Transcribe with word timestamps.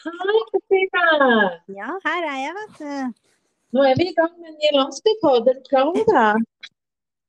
Hei, 0.00 0.40
Katrine. 0.50 1.48
Ja, 1.76 1.90
her 2.06 2.24
er 2.24 2.38
jeg, 2.40 2.52
vet 2.56 2.78
du. 2.80 2.92
Nå 3.76 3.82
er 3.84 3.98
vi 3.98 4.06
i 4.08 4.14
gang 4.16 4.32
med 4.40 4.48
en 4.52 4.56
ny 4.56 4.70
landsbypod. 4.78 5.48
Er 5.50 5.58
du 5.58 5.66
klar 5.68 5.90
over 5.90 6.06
det? 6.08 6.68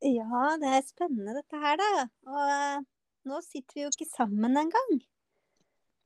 Ja, 0.08 0.44
det 0.62 0.70
er 0.78 0.86
spennende 0.88 1.36
dette 1.38 1.60
her, 1.62 1.76
da. 1.81 2.05
Og 2.31 2.54
eh, 2.55 2.78
nå 3.29 3.42
sitter 3.44 3.76
vi 3.76 3.84
jo 3.84 3.92
ikke 3.92 4.07
sammen 4.10 4.55
engang. 4.63 4.94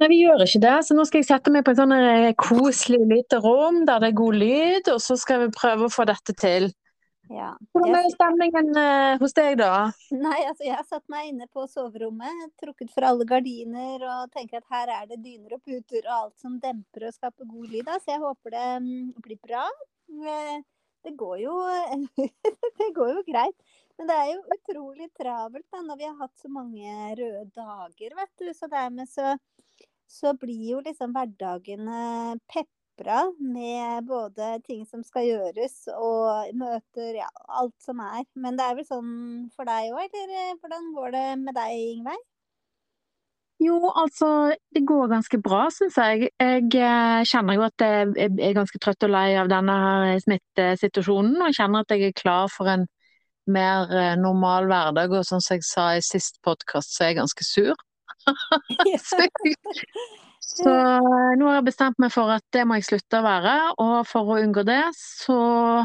Nei, 0.02 0.10
vi 0.12 0.18
gjør 0.24 0.44
ikke 0.44 0.64
det. 0.66 0.74
Så 0.88 0.98
nå 0.98 1.06
skal 1.08 1.22
jeg 1.22 1.30
sette 1.30 1.54
meg 1.54 1.68
på 1.68 1.76
et 1.76 1.80
sånn 1.80 1.96
eh, 1.96 2.32
koselig 2.42 3.04
lite 3.14 3.40
rom 3.46 3.84
der 3.88 4.02
det 4.02 4.12
er 4.12 4.20
god 4.24 4.42
lyd, 4.42 4.92
og 4.96 5.00
så 5.06 5.20
skal 5.22 5.46
vi 5.46 5.54
prøve 5.56 5.88
å 5.88 5.94
få 5.94 6.08
dette 6.10 6.36
til. 6.42 6.72
Ja. 7.32 7.56
Hvordan 7.74 7.96
er 7.98 8.12
stemningen 8.14 8.78
eh, 8.78 9.16
hos 9.22 9.34
deg, 9.38 9.58
da? 9.62 9.90
nei, 10.26 10.38
altså 10.46 10.68
jeg 10.68 10.76
har 10.78 10.86
satt 10.88 11.06
meg 11.12 11.32
inne 11.32 11.48
på 11.50 11.66
soverommet, 11.72 12.52
trukket 12.62 12.94
for 12.94 13.08
alle 13.08 13.26
gardiner 13.30 14.04
og 14.04 14.34
tenker 14.36 14.62
at 14.62 14.70
her 14.74 14.94
er 15.00 15.10
det 15.10 15.22
dyner 15.24 15.58
og 15.58 15.64
puter 15.66 16.06
og 16.06 16.14
alt 16.20 16.38
som 16.42 16.60
demper 16.62 17.08
og 17.10 17.16
skaper 17.18 17.50
god 17.50 17.74
lyd. 17.74 17.90
Så 18.04 18.14
jeg 18.14 18.24
håper 18.24 18.56
det 18.56 18.70
mm, 18.86 19.12
blir 19.26 19.42
bra. 19.42 19.66
Eh, 20.12 20.62
Det 21.06 21.14
går 21.18 21.38
jo 21.38 21.56
Det 22.80 22.88
går 22.96 23.12
jo 23.14 23.26
greit. 23.28 23.58
Men 23.98 24.10
det 24.10 24.16
er 24.20 24.30
jo 24.34 24.56
utrolig 24.58 25.10
travelt 25.16 25.68
da, 25.72 25.82
når 25.86 26.00
vi 26.00 26.08
har 26.08 26.16
hatt 26.20 26.42
så 26.42 26.50
mange 26.52 26.96
røde 27.20 27.46
dager, 27.56 28.16
vet 28.18 28.42
du. 28.42 28.50
Så 28.54 28.68
dermed 28.72 29.10
så, 29.10 29.36
så 30.10 30.34
blir 30.38 30.66
jo 30.74 30.82
liksom 30.84 31.14
hverdagene 31.16 32.36
pepra 32.96 33.32
med 33.40 34.06
både 34.06 34.60
ting 34.66 34.86
som 34.86 35.04
skal 35.04 35.26
gjøres 35.28 35.88
og 35.96 36.54
møter, 36.56 37.16
ja, 37.16 37.28
alt 37.48 37.76
som 37.82 38.00
er. 38.00 38.24
Men 38.36 38.58
det 38.58 38.66
er 38.66 38.76
vel 38.76 38.88
sånn 38.88 39.50
for 39.56 39.66
deg 39.66 39.92
òg, 39.94 40.10
eller 40.14 40.52
eh, 40.52 40.56
hvordan 40.60 40.94
går 40.96 41.12
det 41.12 41.28
med 41.44 41.56
deg, 41.56 41.76
Ingveig? 41.96 42.24
Jo, 43.64 43.80
altså, 43.96 44.54
det 44.76 44.84
går 44.84 45.08
ganske 45.14 45.40
bra, 45.40 45.70
syns 45.72 45.96
jeg. 45.98 46.30
Jeg 46.40 46.66
eh, 46.76 47.22
kjenner 47.24 47.56
jo 47.56 47.64
at 47.68 47.86
jeg 47.86 48.12
er 48.28 48.58
ganske 48.58 48.82
trøtt 48.84 49.08
og 49.08 49.14
lei 49.14 49.30
av 49.40 49.50
denne 49.52 50.18
smittesituasjonen, 50.26 51.40
og 51.40 51.56
kjenner 51.56 51.86
at 51.86 51.96
jeg 51.96 52.10
er 52.10 52.20
klar 52.20 52.52
for 52.52 52.72
en 52.72 52.88
mer 53.48 53.92
eh, 53.96 54.14
normal 54.20 54.68
hverdag. 54.72 55.16
Og 55.16 55.28
som 55.28 55.44
jeg 55.44 55.64
sa 55.68 55.94
i 55.96 56.04
sist 56.04 56.42
podkast, 56.44 56.96
så 56.96 57.06
er 57.06 57.14
jeg 57.14 57.22
ganske 57.24 57.48
sur. 57.48 57.76
Så, 59.06 59.24
så 60.46 60.72
nå 61.40 61.48
har 61.50 61.58
jeg 61.60 61.68
bestemt 61.68 62.02
meg 62.02 62.12
for 62.14 62.32
at 62.36 62.44
det 62.54 62.66
må 62.68 62.78
jeg 62.80 62.88
slutte 62.90 63.20
å 63.20 63.26
være, 63.26 63.56
og 63.82 63.96
for 64.10 64.30
å 64.36 64.40
unngå 64.44 64.64
det, 64.68 64.84
så 64.98 65.38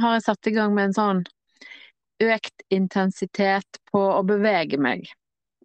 har 0.03 0.19
jeg 0.19 0.27
satt 0.29 0.51
i 0.51 0.55
gang 0.57 0.75
med 0.77 0.91
en 0.91 0.99
sånn 0.99 1.23
økt 2.21 2.65
intensitet 2.69 3.81
på 3.91 4.03
å 4.19 4.21
bevege 4.29 4.79
meg. 4.81 5.09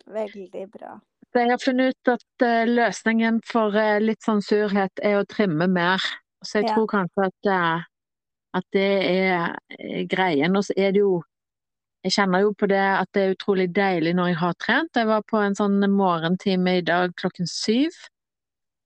Veldig 0.08 0.66
bra. 0.72 0.96
Så 1.36 1.42
jeg 1.42 1.52
har 1.52 1.60
funnet 1.60 1.92
ut 1.92 2.14
at 2.14 2.44
eh, 2.48 2.70
løsningen 2.70 3.42
for 3.44 3.76
eh, 3.76 3.98
litt 4.00 4.23
sånn 4.23 4.40
surhet 4.46 5.02
er 5.04 5.18
å 5.20 5.28
trimme 5.28 5.68
mer. 5.68 6.00
Så 6.46 6.62
jeg 6.62 6.70
Ja. 6.70 6.76
tror 6.78 6.88
kanskje 6.88 7.26
at, 7.28 7.88
at 8.56 8.66
det 8.72 8.88
er 9.04 9.58
eh, 9.76 10.06
greien. 10.08 10.56
Og 10.56 10.64
så 10.64 10.76
er 10.78 10.92
det 10.96 11.04
jo 11.04 11.23
Jeg 12.06 12.14
kjenner 12.14 12.44
jo 12.44 12.52
på 12.54 12.68
det 12.70 12.78
at 12.78 13.10
det 13.18 13.22
er 13.23 13.32
utrolig 13.34 13.64
deilig 13.73 14.12
når 14.14 14.28
jeg 14.28 14.38
har 14.38 14.54
trent. 14.62 14.96
Jeg 14.96 15.08
var 15.10 15.23
på 15.26 15.40
en 15.42 15.56
sånn 15.58 15.80
morgentime 15.90 16.76
i 16.78 16.84
dag 16.86 17.16
klokken 17.18 17.48
syv. 17.50 17.98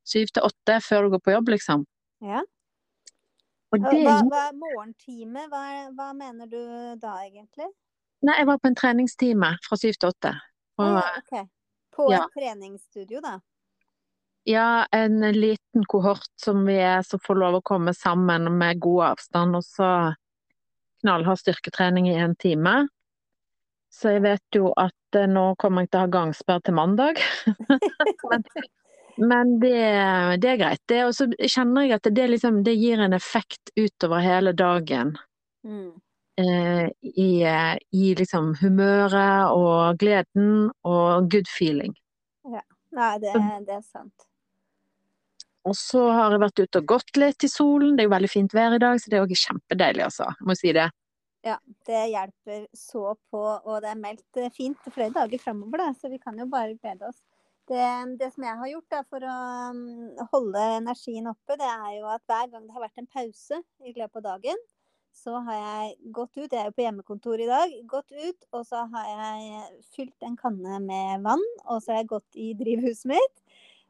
Syv 0.10 0.32
til 0.34 0.46
åtte 0.48 0.80
før 0.82 1.06
du 1.06 1.14
går 1.16 1.22
på 1.26 1.36
jobb, 1.36 1.52
liksom. 1.54 1.86
Ja. 2.26 2.42
Og 3.70 3.84
det 3.84 4.00
Hva, 4.02 4.16
hva 4.26 4.46
er 4.48 4.56
morgentime? 4.58 5.46
Hva, 5.52 5.62
hva 5.94 6.10
mener 6.18 6.50
du 6.50 6.62
da, 7.02 7.20
egentlig? 7.28 7.70
Nei, 8.26 8.40
jeg 8.42 8.50
var 8.50 8.58
på 8.60 8.72
en 8.72 8.78
treningstime 8.80 9.52
fra 9.66 9.78
syv 9.80 10.00
til 10.00 10.10
åtte. 10.10 10.34
Å 10.80 10.88
Og, 10.88 10.98
ja, 10.98 11.22
ok. 11.22 11.52
På 11.94 12.08
ja. 12.12 12.24
et 12.26 12.40
treningsstudio, 12.40 13.22
da? 13.24 13.38
Ja, 14.50 14.88
en 14.96 15.20
liten 15.36 15.86
kohort 15.92 16.32
som 16.42 16.64
vi 16.66 16.80
er, 16.82 17.04
som 17.06 17.22
får 17.22 17.38
lov 17.38 17.60
å 17.60 17.66
komme 17.66 17.94
sammen 17.94 18.50
med 18.58 18.80
god 18.82 19.12
avstand, 19.12 19.60
og 19.60 19.68
så 19.68 19.90
knallhard 21.04 21.42
styrketrening 21.44 22.10
i 22.10 22.18
en 22.18 22.34
time. 22.40 22.88
Så 23.94 24.16
jeg 24.16 24.24
vet 24.26 24.58
jo 24.58 24.72
at 24.78 25.18
eh, 25.18 25.30
nå 25.30 25.52
kommer 25.62 25.86
jeg 25.86 25.92
til 25.92 26.02
å 26.02 26.06
ha 26.08 26.12
gangsperre 26.14 26.66
til 26.66 26.78
mandag. 26.78 27.22
men 28.32 28.46
men 29.22 29.56
det, 29.62 29.78
det 30.42 30.54
er 30.54 30.62
greit. 30.62 30.84
Det, 30.90 31.00
og 31.08 31.16
så 31.18 31.30
kjenner 31.40 31.88
jeg 31.88 32.00
at 32.00 32.12
det, 32.16 32.28
liksom, 32.34 32.62
det 32.68 32.76
gir 32.80 33.02
en 33.04 33.16
effekt 33.18 33.74
utover 33.78 34.24
hele 34.24 34.54
dagen. 34.58 35.16
Mm. 35.68 35.92
Eh, 36.40 36.86
i, 37.04 37.32
I 37.44 38.14
liksom 38.16 38.54
humøret 38.62 39.52
og 39.52 40.00
gleden 40.00 40.70
og 40.88 41.28
good 41.32 41.52
feeling. 41.52 41.98
Nei, 42.96 43.14
det, 43.22 43.34
det 43.68 43.76
er 43.76 43.84
sant. 43.86 44.26
Og 45.68 45.76
så 45.78 46.06
har 46.16 46.34
jeg 46.34 46.42
vært 46.42 46.62
ute 46.64 46.82
og 46.82 46.88
gått 46.90 47.20
litt 47.20 47.46
i 47.46 47.52
solen. 47.52 47.94
Det 47.96 48.04
er 48.04 48.10
jo 48.10 48.16
veldig 48.16 48.32
fint 48.32 48.56
vær 48.56 48.74
i 48.74 48.82
dag, 48.82 48.98
så 49.02 49.12
det 49.12 49.20
er 49.20 49.26
også 49.26 49.42
kjempedeilig, 49.44 50.06
altså. 50.08 50.30
Må 50.48 50.56
si 50.58 50.74
det. 50.76 50.88
Ja, 51.46 51.56
det 51.88 52.00
hjelper 52.12 52.64
så 52.76 53.14
på, 53.32 53.42
og 53.42 53.76
det 53.84 53.94
er 53.94 54.00
meldt 54.00 54.40
fint 54.56 54.90
flere 54.90 55.14
dager 55.16 55.40
framover, 55.40 55.84
da, 55.84 55.92
så 55.96 56.12
vi 56.12 56.20
kan 56.20 56.40
jo 56.40 56.50
bare 56.52 56.76
glede 56.80 57.12
oss. 57.12 57.22
Det, 57.70 57.86
det 58.18 58.32
som 58.34 58.46
jeg 58.48 58.58
har 58.58 58.70
gjort 58.72 58.94
da, 58.96 59.00
for 59.06 59.26
å 59.30 59.38
mm, 59.76 60.28
holde 60.32 60.66
energien 60.80 61.30
oppe, 61.30 61.58
det 61.60 61.70
er 61.70 62.00
jo 62.00 62.08
at 62.10 62.24
hver 62.26 62.48
gang 62.50 62.66
det 62.66 62.74
har 62.74 62.86
vært 62.88 63.02
en 63.02 63.10
pause 63.14 63.60
i 63.86 63.94
løpet 63.94 64.22
av 64.24 64.26
dagen, 64.26 64.64
så 65.14 65.40
har 65.46 65.58
jeg 65.58 66.14
gått 66.16 66.38
ut, 66.38 66.48
jeg 66.48 66.60
er 66.62 66.70
jo 66.70 66.76
på 66.78 66.86
hjemmekontor 66.86 67.42
i 67.44 67.50
dag, 67.50 67.76
gått 67.92 68.14
ut, 68.14 68.48
og 68.56 68.64
så 68.66 68.86
har 68.94 69.10
jeg 69.10 69.84
fylt 69.94 70.26
en 70.26 70.38
kanne 70.40 70.80
med 70.82 71.26
vann, 71.26 71.46
og 71.68 71.82
så 71.84 71.94
har 71.94 72.02
jeg 72.02 72.12
gått 72.14 72.40
i 72.40 72.52
drivhuset 72.58 73.10
mitt, 73.14 73.44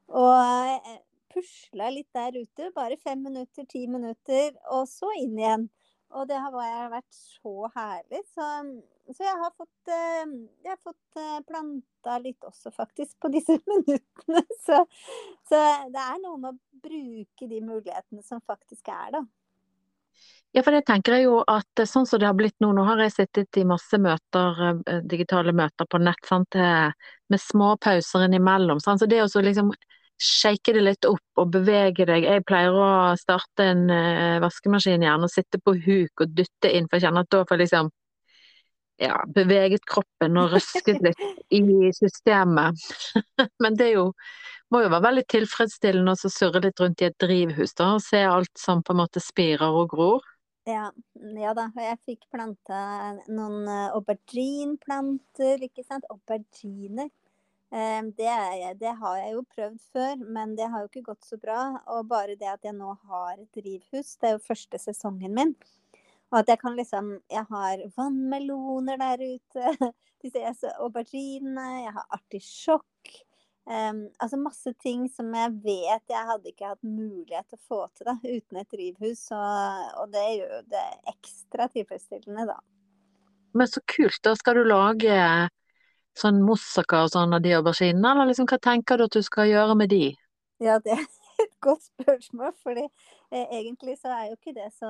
og 0.10 0.36
eh, 0.36 1.00
pusla 1.32 1.92
litt 1.94 2.10
der 2.18 2.40
ute, 2.40 2.72
bare 2.76 2.98
fem 3.00 3.22
minutter, 3.30 3.68
ti 3.70 3.86
minutter, 3.88 4.56
og 4.74 4.88
så 4.90 5.12
inn 5.22 5.38
igjen. 5.40 5.70
Og 6.18 6.26
det 6.30 6.38
har 6.42 6.54
vært 6.90 7.12
så 7.14 7.70
herlig. 7.76 8.22
Så, 8.34 8.46
så 9.14 9.26
jeg 9.26 9.40
har 9.44 9.52
fått, 9.54 9.92
eh, 9.94 10.32
jeg 10.66 10.72
har 10.72 10.80
fått 10.82 11.20
eh, 11.22 11.42
planta 11.46 12.16
litt 12.24 12.48
også, 12.48 12.72
faktisk, 12.74 13.14
på 13.22 13.30
disse 13.34 13.60
minuttene. 13.70 14.42
Så, 14.66 14.82
så 15.50 15.60
det 15.94 16.06
er 16.06 16.24
noe 16.24 16.40
med 16.42 16.56
å 16.56 16.88
bruke 16.88 17.50
de 17.52 17.62
mulighetene 17.62 18.26
som 18.26 18.42
faktisk 18.50 18.90
er, 18.94 19.20
da. 19.20 19.24
Ja, 20.50 20.64
for 20.66 20.74
det 20.74 20.88
tenker 20.88 21.14
jeg 21.14 21.28
jo 21.28 21.44
at 21.46 21.84
eh, 21.84 21.90
sånn 21.90 22.10
som 22.10 22.22
det 22.22 22.26
har 22.32 22.38
blitt 22.40 22.58
nå, 22.64 22.72
nå 22.74 22.88
har 22.88 23.06
jeg 23.06 23.14
sittet 23.20 23.62
i 23.62 23.68
masse 23.70 24.02
møter, 24.02 24.82
digitale 25.06 25.54
møter 25.54 25.86
på 25.86 26.02
nett, 26.02 26.26
sant, 26.26 26.58
med 26.58 27.44
små 27.44 27.76
pauser 27.78 28.26
innimellom. 28.26 28.82
Sant? 28.82 29.04
Så 29.04 29.10
det 29.10 29.22
å 29.22 29.30
så 29.30 29.46
liksom 29.46 29.70
shake 30.20 30.74
det 30.76 30.84
litt 30.84 31.08
opp 31.08 31.42
og 31.42 31.54
bevege 31.54 32.06
deg. 32.10 32.28
Jeg 32.28 32.46
pleier 32.48 32.76
å 32.76 32.90
starte 33.20 33.70
en 33.72 33.86
uh, 33.88 34.42
vaskemaskin 34.44 35.06
gjerne 35.06 35.30
og 35.30 35.34
sitte 35.34 35.62
på 35.64 35.78
huk 35.86 36.26
og 36.26 36.36
dytte 36.36 36.72
inn, 36.76 36.90
for 36.90 37.00
jeg 37.00 37.08
kjenner 37.08 37.26
at 37.26 37.32
da 37.34 37.46
får 37.48 37.58
jeg 37.58 37.64
liksom 37.66 37.92
ja, 39.00 39.20
beveget 39.32 39.86
kroppen 39.88 40.38
og 40.42 40.56
røsket 40.58 41.00
litt 41.06 41.22
i 41.56 41.64
systemet. 41.96 42.84
Men 43.64 43.80
det 43.80 43.94
jo 43.94 44.10
må 44.70 44.84
jo 44.84 44.90
være 44.92 45.06
veldig 45.08 45.26
tilfredsstillende 45.32 46.14
å 46.14 46.32
surre 46.32 46.62
litt 46.62 46.82
rundt 46.82 47.02
i 47.02 47.08
et 47.08 47.18
drivhus 47.22 47.74
da, 47.80 47.94
og 47.96 48.04
se 48.06 48.20
alt 48.28 48.52
som 48.60 48.84
på 48.86 48.94
en 48.94 49.02
måte 49.02 49.24
spirer 49.24 49.80
og 49.82 49.90
gror. 49.96 50.28
Ja, 50.70 50.90
ja 51.40 51.56
da. 51.58 51.70
Jeg 51.82 51.98
fikk 52.06 52.28
planta 52.34 52.82
noen 53.32 53.64
eh, 53.66 53.96
aubergineplanter, 53.98 55.64
ikke 55.66 55.86
sant. 55.88 56.06
Auberginer. 56.14 57.10
Eh, 57.72 58.04
Det, 58.18 58.74
det 58.80 58.94
har 59.02 59.18
jeg 59.18 59.34
jo 59.34 59.44
prøvd 59.56 59.80
før, 59.94 60.16
men 60.26 60.56
det 60.58 60.70
har 60.70 60.82
jo 60.82 60.90
ikke 60.90 61.10
gått 61.12 61.26
så 61.26 61.38
bra. 61.38 61.62
Og 61.94 62.08
bare 62.10 62.36
det 62.36 62.50
at 62.50 62.66
jeg 62.66 62.74
nå 62.78 62.96
har 63.10 63.38
et 63.38 63.54
drivhus, 63.54 64.16
det 64.18 64.30
er 64.30 64.38
jo 64.38 64.48
første 64.48 64.82
sesongen 64.82 65.36
min. 65.36 65.56
Og 66.32 66.40
at 66.42 66.50
jeg 66.50 66.60
kan 66.62 66.76
liksom 66.78 67.20
Jeg 67.30 67.46
har 67.50 67.82
vannmeloner 67.98 68.98
der 68.98 69.26
ute. 69.36 69.94
Aubergine. 70.84 71.68
Jeg 71.86 71.94
har 71.94 72.06
artisjokk. 72.10 72.86
Um, 73.70 74.08
altså 74.18 74.38
masse 74.38 74.74
ting 74.82 75.04
som 75.14 75.28
jeg 75.36 75.52
vet 75.62 76.10
jeg 76.10 76.26
hadde 76.26 76.50
ikke 76.50 76.72
hatt 76.72 76.82
mulighet 76.82 77.46
til 77.52 77.60
å 77.60 77.68
få 77.70 77.82
til 77.94 78.08
da, 78.08 78.16
uten 78.24 78.58
et 78.58 78.72
drivhus. 78.74 79.28
Og, 79.30 79.94
og 80.02 80.10
det 80.14 80.26
gjør 80.26 80.56
jo 80.56 80.62
det 80.74 80.86
ekstra 81.14 81.70
tilfredsstillende, 81.70 82.48
da. 82.50 82.58
Men 83.54 83.70
så 83.70 83.82
kult, 83.86 84.20
da 84.26 84.34
skal 84.38 84.58
du 84.58 84.66
lage 84.66 85.14
sånn 86.18 86.42
moussaka 86.44 87.04
og 87.06 87.14
sånn 87.14 87.34
av 87.34 87.42
de 87.46 87.54
auberginene, 87.60 88.12
eller 88.16 88.32
liksom 88.32 88.48
hva 88.50 88.58
tenker 88.60 88.98
du 88.98 89.06
at 89.06 89.16
du 89.16 89.22
skal 89.24 89.50
gjøre 89.50 89.76
med 89.80 89.90
de? 89.94 90.16
Ja, 90.60 90.80
det 90.84 90.92
er 90.98 91.06
et 91.46 91.54
godt 91.64 91.86
spørsmål, 91.88 92.52
fordi 92.64 92.84
eh, 93.32 93.46
egentlig 93.62 93.96
så 94.02 94.12
er 94.12 94.26
jo 94.28 94.36
ikke 94.36 94.56
det 94.58 94.68
så 94.76 94.90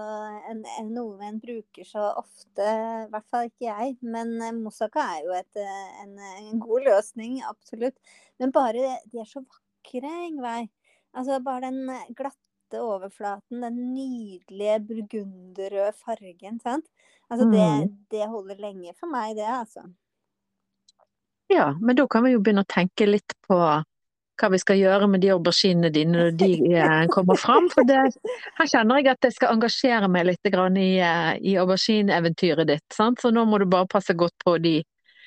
en, 0.50 0.64
en, 0.80 0.90
noe 0.96 1.20
en 1.28 1.38
bruker 1.44 1.86
så 1.86 2.08
ofte, 2.18 2.66
i 2.66 3.10
hvert 3.12 3.28
fall 3.30 3.50
ikke 3.52 3.68
jeg. 3.68 3.96
Men 4.02 4.34
eh, 4.42 4.56
moussaka 4.58 5.06
er 5.20 5.28
jo 5.28 5.36
et, 5.38 5.62
eh, 5.62 6.04
en, 6.06 6.16
en 6.40 6.60
god 6.64 6.88
løsning, 6.90 7.40
absolutt. 7.50 7.98
Men 8.42 8.54
bare 8.56 8.98
de 9.12 9.22
er 9.22 9.30
så 9.30 9.44
vakre, 9.46 10.14
Ingveig. 10.32 10.72
Altså 11.14 11.38
bare 11.46 11.70
den 11.70 11.84
eh, 11.94 12.10
glatte 12.18 12.82
overflaten, 12.82 13.62
den 13.66 13.78
nydelige 13.94 14.80
burgunderrøde 14.90 15.94
fargen, 16.02 16.60
sant. 16.66 16.90
Altså 17.30 17.46
det, 17.54 17.62
Mm. 17.62 17.96
det 18.10 18.28
holder 18.30 18.58
lenge 18.62 18.94
for 18.98 19.10
meg, 19.14 19.36
det, 19.38 19.46
altså. 19.46 19.86
Ja, 21.50 21.72
men 21.82 21.96
da 21.98 22.06
kan 22.08 22.24
vi 22.26 22.36
jo 22.36 22.42
begynne 22.44 22.62
å 22.62 22.70
tenke 22.70 23.08
litt 23.10 23.34
på 23.48 23.58
hva 24.40 24.50
vi 24.54 24.60
skal 24.62 24.78
gjøre 24.80 25.08
med 25.12 25.24
de 25.24 25.32
auberginene 25.34 25.90
dine 25.94 26.14
når 26.14 26.38
de 26.40 26.52
eh, 26.78 27.02
kommer 27.12 27.40
fram. 27.40 27.68
For 27.74 27.88
det, 27.88 27.98
her 28.60 28.70
kjenner 28.72 29.02
jeg 29.02 29.10
at 29.12 29.28
jeg 29.28 29.36
skal 29.36 29.56
engasjere 29.56 30.10
meg 30.12 30.30
litt 30.30 30.50
i, 30.50 30.92
eh, 31.04 31.34
i 31.42 31.58
aubergineeventyret 31.60 32.70
ditt. 32.70 32.86
Sant? 32.96 33.20
Så 33.20 33.34
nå 33.36 33.44
må 33.50 33.60
du 33.60 33.68
bare 33.68 33.90
passe 33.90 34.14
godt 34.14 34.38
på 34.46 34.58
de. 34.64 34.78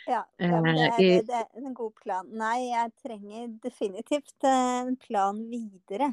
Ja, 0.07 0.25
ja 0.43 0.63
det, 0.65 0.73
er, 0.73 0.97
det, 0.97 1.11
det, 1.29 1.43
er 1.43 1.67
en 1.67 1.75
god 1.75 1.93
plan. 2.03 2.31
Nei, 2.39 2.71
jeg 2.71 2.91
trenger 3.05 3.51
definitivt 3.63 4.49
en 4.49 4.97
plan 5.03 5.39
videre 5.51 6.13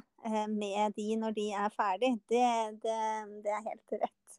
med 0.50 0.98
de 0.98 1.16
når 1.22 1.38
de 1.38 1.48
er 1.54 1.74
ferdig. 1.74 2.16
Det, 2.30 2.46
det 2.84 3.56
er 3.56 3.66
helt 3.66 4.02
rett. 4.02 4.39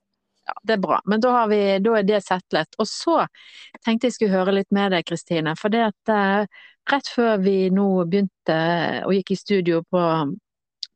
Ja, 0.50 0.54
det 0.62 0.72
er 0.72 0.82
bra. 0.82 0.98
Men 1.06 1.20
da, 1.22 1.46
vi, 1.46 1.60
da 1.78 1.92
er 2.00 2.06
det 2.06 2.24
settlet. 2.26 2.74
Og 2.82 2.88
så 2.90 3.20
tenkte 3.84 4.08
jeg 4.08 4.16
skulle 4.16 4.34
høre 4.34 4.56
litt 4.56 4.70
med 4.74 4.90
deg, 4.90 5.06
Kristine. 5.06 5.54
For 5.58 5.70
det 5.70 5.84
at 5.92 6.10
eh, 6.10 6.62
rett 6.90 7.10
før 7.14 7.38
vi 7.44 7.68
nå 7.70 7.86
begynte 8.10 8.56
og 9.06 9.14
gikk 9.14 9.30
i 9.30 9.38
studio 9.38 9.84
på, 9.86 10.02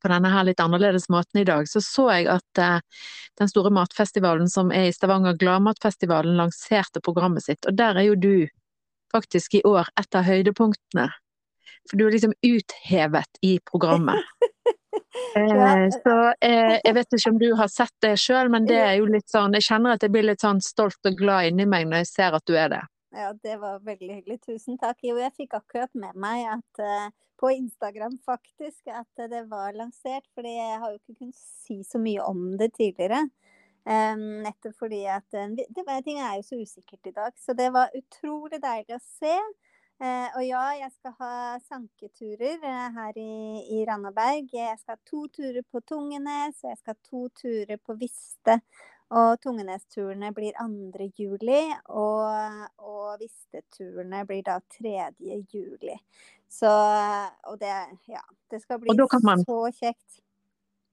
på 0.02 0.10
denne 0.10 0.32
her 0.32 0.48
litt 0.48 0.62
annerledes 0.64 1.06
måten 1.12 1.44
i 1.44 1.46
dag, 1.46 1.68
så 1.70 1.82
så 1.84 2.08
jeg 2.16 2.26
at 2.34 2.62
eh, 2.62 3.04
den 3.38 3.52
store 3.52 3.70
matfestivalen 3.78 4.50
som 4.50 4.74
er 4.74 4.88
i 4.88 4.96
Stavanger, 4.96 5.38
Gladmatfestivalen, 5.38 6.34
lanserte 6.40 7.04
programmet 7.04 7.46
sitt. 7.46 7.62
Og 7.70 7.78
der 7.78 8.00
er 8.00 8.08
jo 8.08 8.18
du 8.18 8.34
faktisk 9.14 9.60
i 9.60 9.62
år 9.68 9.86
et 10.00 10.18
av 10.18 10.26
høydepunktene. 10.26 11.06
For 11.86 12.00
du 12.00 12.08
er 12.08 12.16
liksom 12.16 12.34
uthevet 12.42 13.44
i 13.46 13.58
programmet. 13.70 14.18
Eh, 15.14 15.88
så 16.02 16.14
eh, 16.40 16.81
jeg 16.84 16.94
vet 16.96 17.16
ikke 17.16 17.31
om 17.31 17.38
du 17.38 17.49
har 17.58 17.70
sett 17.70 17.94
det 18.02 18.16
sjøl, 18.19 18.50
men 18.50 18.66
det 18.66 18.81
er 18.82 18.96
jo 18.99 19.06
litt 19.06 19.31
sånn 19.31 19.55
Jeg 19.55 19.66
kjenner 19.69 19.94
at 19.94 20.02
jeg 20.02 20.11
blir 20.14 20.26
litt 20.26 20.43
sånn 20.43 20.62
stolt 20.64 21.06
og 21.06 21.19
glad 21.19 21.50
inni 21.50 21.66
meg 21.70 21.87
når 21.90 22.02
jeg 22.02 22.11
ser 22.11 22.38
at 22.38 22.46
du 22.50 22.56
er 22.58 22.72
det. 22.72 22.82
Ja, 23.14 23.28
det 23.46 23.61
var 23.62 23.78
veldig 23.87 24.11
hyggelig. 24.11 24.40
Tusen 24.43 24.78
takk. 24.81 24.99
Jo, 25.06 25.14
jeg 25.22 25.31
fikk 25.37 25.55
akkurat 25.55 25.93
med 25.94 26.19
meg 26.19 26.49
at 26.56 26.82
uh, 26.82 27.12
på 27.38 27.52
Instagram 27.55 28.16
faktisk 28.26 28.90
at 28.90 29.26
det 29.31 29.44
var 29.52 29.76
lansert. 29.78 30.26
fordi 30.34 30.56
jeg 30.56 30.81
har 30.82 30.90
jo 30.90 30.99
ikke 30.99 31.20
kunnet 31.20 31.38
si 31.38 31.78
så 31.87 32.00
mye 32.02 32.26
om 32.26 32.56
det 32.58 32.72
tidligere. 32.75 33.22
Nettopp 33.84 34.78
fordi 34.81 35.02
at 35.12 35.26
det, 35.31 35.66
det, 35.76 35.84
ting 36.06 36.19
er 36.19 36.38
jo 36.40 36.46
så 36.49 36.58
usikkert 36.58 37.06
i 37.06 37.14
dag. 37.14 37.38
Så 37.38 37.55
det 37.55 37.69
var 37.70 37.94
utrolig 37.94 38.58
deilig 38.62 38.96
å 38.96 39.02
se. 39.05 39.34
Eh, 40.02 40.29
og 40.35 40.43
ja, 40.43 40.62
jeg 40.75 40.91
skal 40.91 41.12
ha 41.20 41.35
sanketurer 41.69 42.64
eh, 42.67 42.87
her 42.96 43.19
i, 43.20 43.35
i, 43.76 43.85
Randaberg. 43.87 44.50
Jeg 44.50 44.75
skal 44.81 44.96
ha 44.96 45.00
to 45.06 45.26
turer 45.31 45.62
på 45.70 45.81
Tungenes, 45.87 46.58
og 46.64 46.73
jeg 46.73 46.81
skal 46.81 46.96
ha 46.96 47.11
to 47.11 47.29
turer 47.38 47.79
på 47.79 47.94
Viste. 48.00 48.58
Og 49.14 49.37
Tungenes-turene 49.44 50.32
blir 50.35 50.56
2. 50.58 51.06
juli, 51.20 51.61
og, 51.94 52.64
og 52.82 53.20
Viste-turene 53.20 54.25
blir 54.26 54.43
da 54.49 54.58
3. 54.79 55.12
juli. 55.52 55.94
Så 56.50 56.70
Og 57.50 57.61
det, 57.61 57.75
ja, 58.11 58.23
det 58.50 58.62
skal 58.62 58.81
bli 58.82 58.97
så 59.47 59.61
kjekt. 59.79 60.24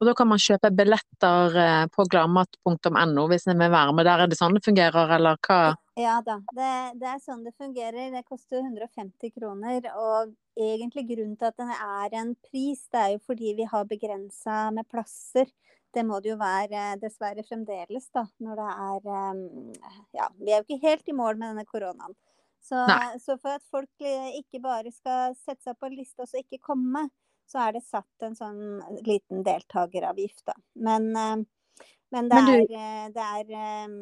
Og 0.02 0.08
da 0.10 0.16
kan 0.18 0.32
man 0.32 0.42
kjøpe 0.42 0.72
billetter 0.74 1.58
eh, 1.62 1.84
på 1.94 2.04
gladmat.no 2.10 3.26
hvis 3.30 3.44
en 3.52 3.60
vil 3.62 3.70
være 3.70 3.94
med. 3.94 4.08
Der 4.08 4.24
er 4.24 4.32
det 4.32 4.38
sånn 4.40 4.56
det 4.58 4.64
fungerer, 4.66 5.14
eller 5.14 5.38
hva? 5.46 5.76
Ja 6.00 6.16
da, 6.26 6.40
det, 6.58 6.70
det, 6.98 7.12
er 7.12 7.20
sånn 7.22 7.44
det 7.46 7.54
fungerer. 7.54 8.08
Det 8.16 8.24
koster 8.26 8.64
150 8.64 9.30
kroner. 9.36 9.86
Og 10.02 10.34
egentlig 10.58 11.06
grunnen 11.12 11.38
til 11.38 11.52
at 11.52 11.62
det 11.62 11.78
er 11.78 12.18
en 12.24 12.34
pris, 12.50 12.82
det 12.90 13.04
er 13.04 13.14
jo 13.14 13.22
fordi 13.30 13.54
vi 13.62 13.70
har 13.70 13.86
begrensa 13.94 14.64
med 14.74 14.90
plasser. 14.90 15.54
Det 15.94 16.02
må 16.08 16.18
det 16.24 16.34
jo 16.34 16.42
være 16.42 16.96
dessverre 16.98 17.46
fremdeles, 17.46 18.10
da. 18.16 18.26
Når 18.42 18.58
det 18.58 18.74
er 18.90 19.16
eh, 19.22 19.88
Ja, 20.18 20.34
vi 20.42 20.50
er 20.50 20.64
jo 20.64 20.66
ikke 20.66 20.82
helt 20.88 21.14
i 21.14 21.20
mål 21.22 21.38
med 21.38 21.52
denne 21.54 21.70
koronaen. 21.70 22.18
Så, 22.62 22.82
så 23.22 23.38
for 23.38 23.54
at 23.54 23.70
folk 23.70 24.02
ikke 24.02 24.60
bare 24.66 24.90
skal 24.94 25.38
sette 25.38 25.62
seg 25.66 25.78
på 25.78 25.90
en 25.90 25.96
liste 25.98 26.22
og 26.22 26.30
så 26.30 26.42
ikke 26.42 26.62
komme, 26.62 27.08
så 27.52 27.66
er 27.68 27.76
det 27.76 27.84
satt 27.84 28.26
en 28.26 28.38
sånn 28.38 28.62
liten 29.06 29.44
deltakeravgift, 29.44 30.46
da. 30.48 30.56
Men, 30.80 31.10
eh, 31.16 31.84
men 32.12 32.30
det, 32.30 32.38
men 32.38 32.48
du... 32.48 32.54
er, 32.56 32.64
eh, 32.80 33.10
det 33.16 33.28
er 33.28 33.54
eh, 33.60 33.96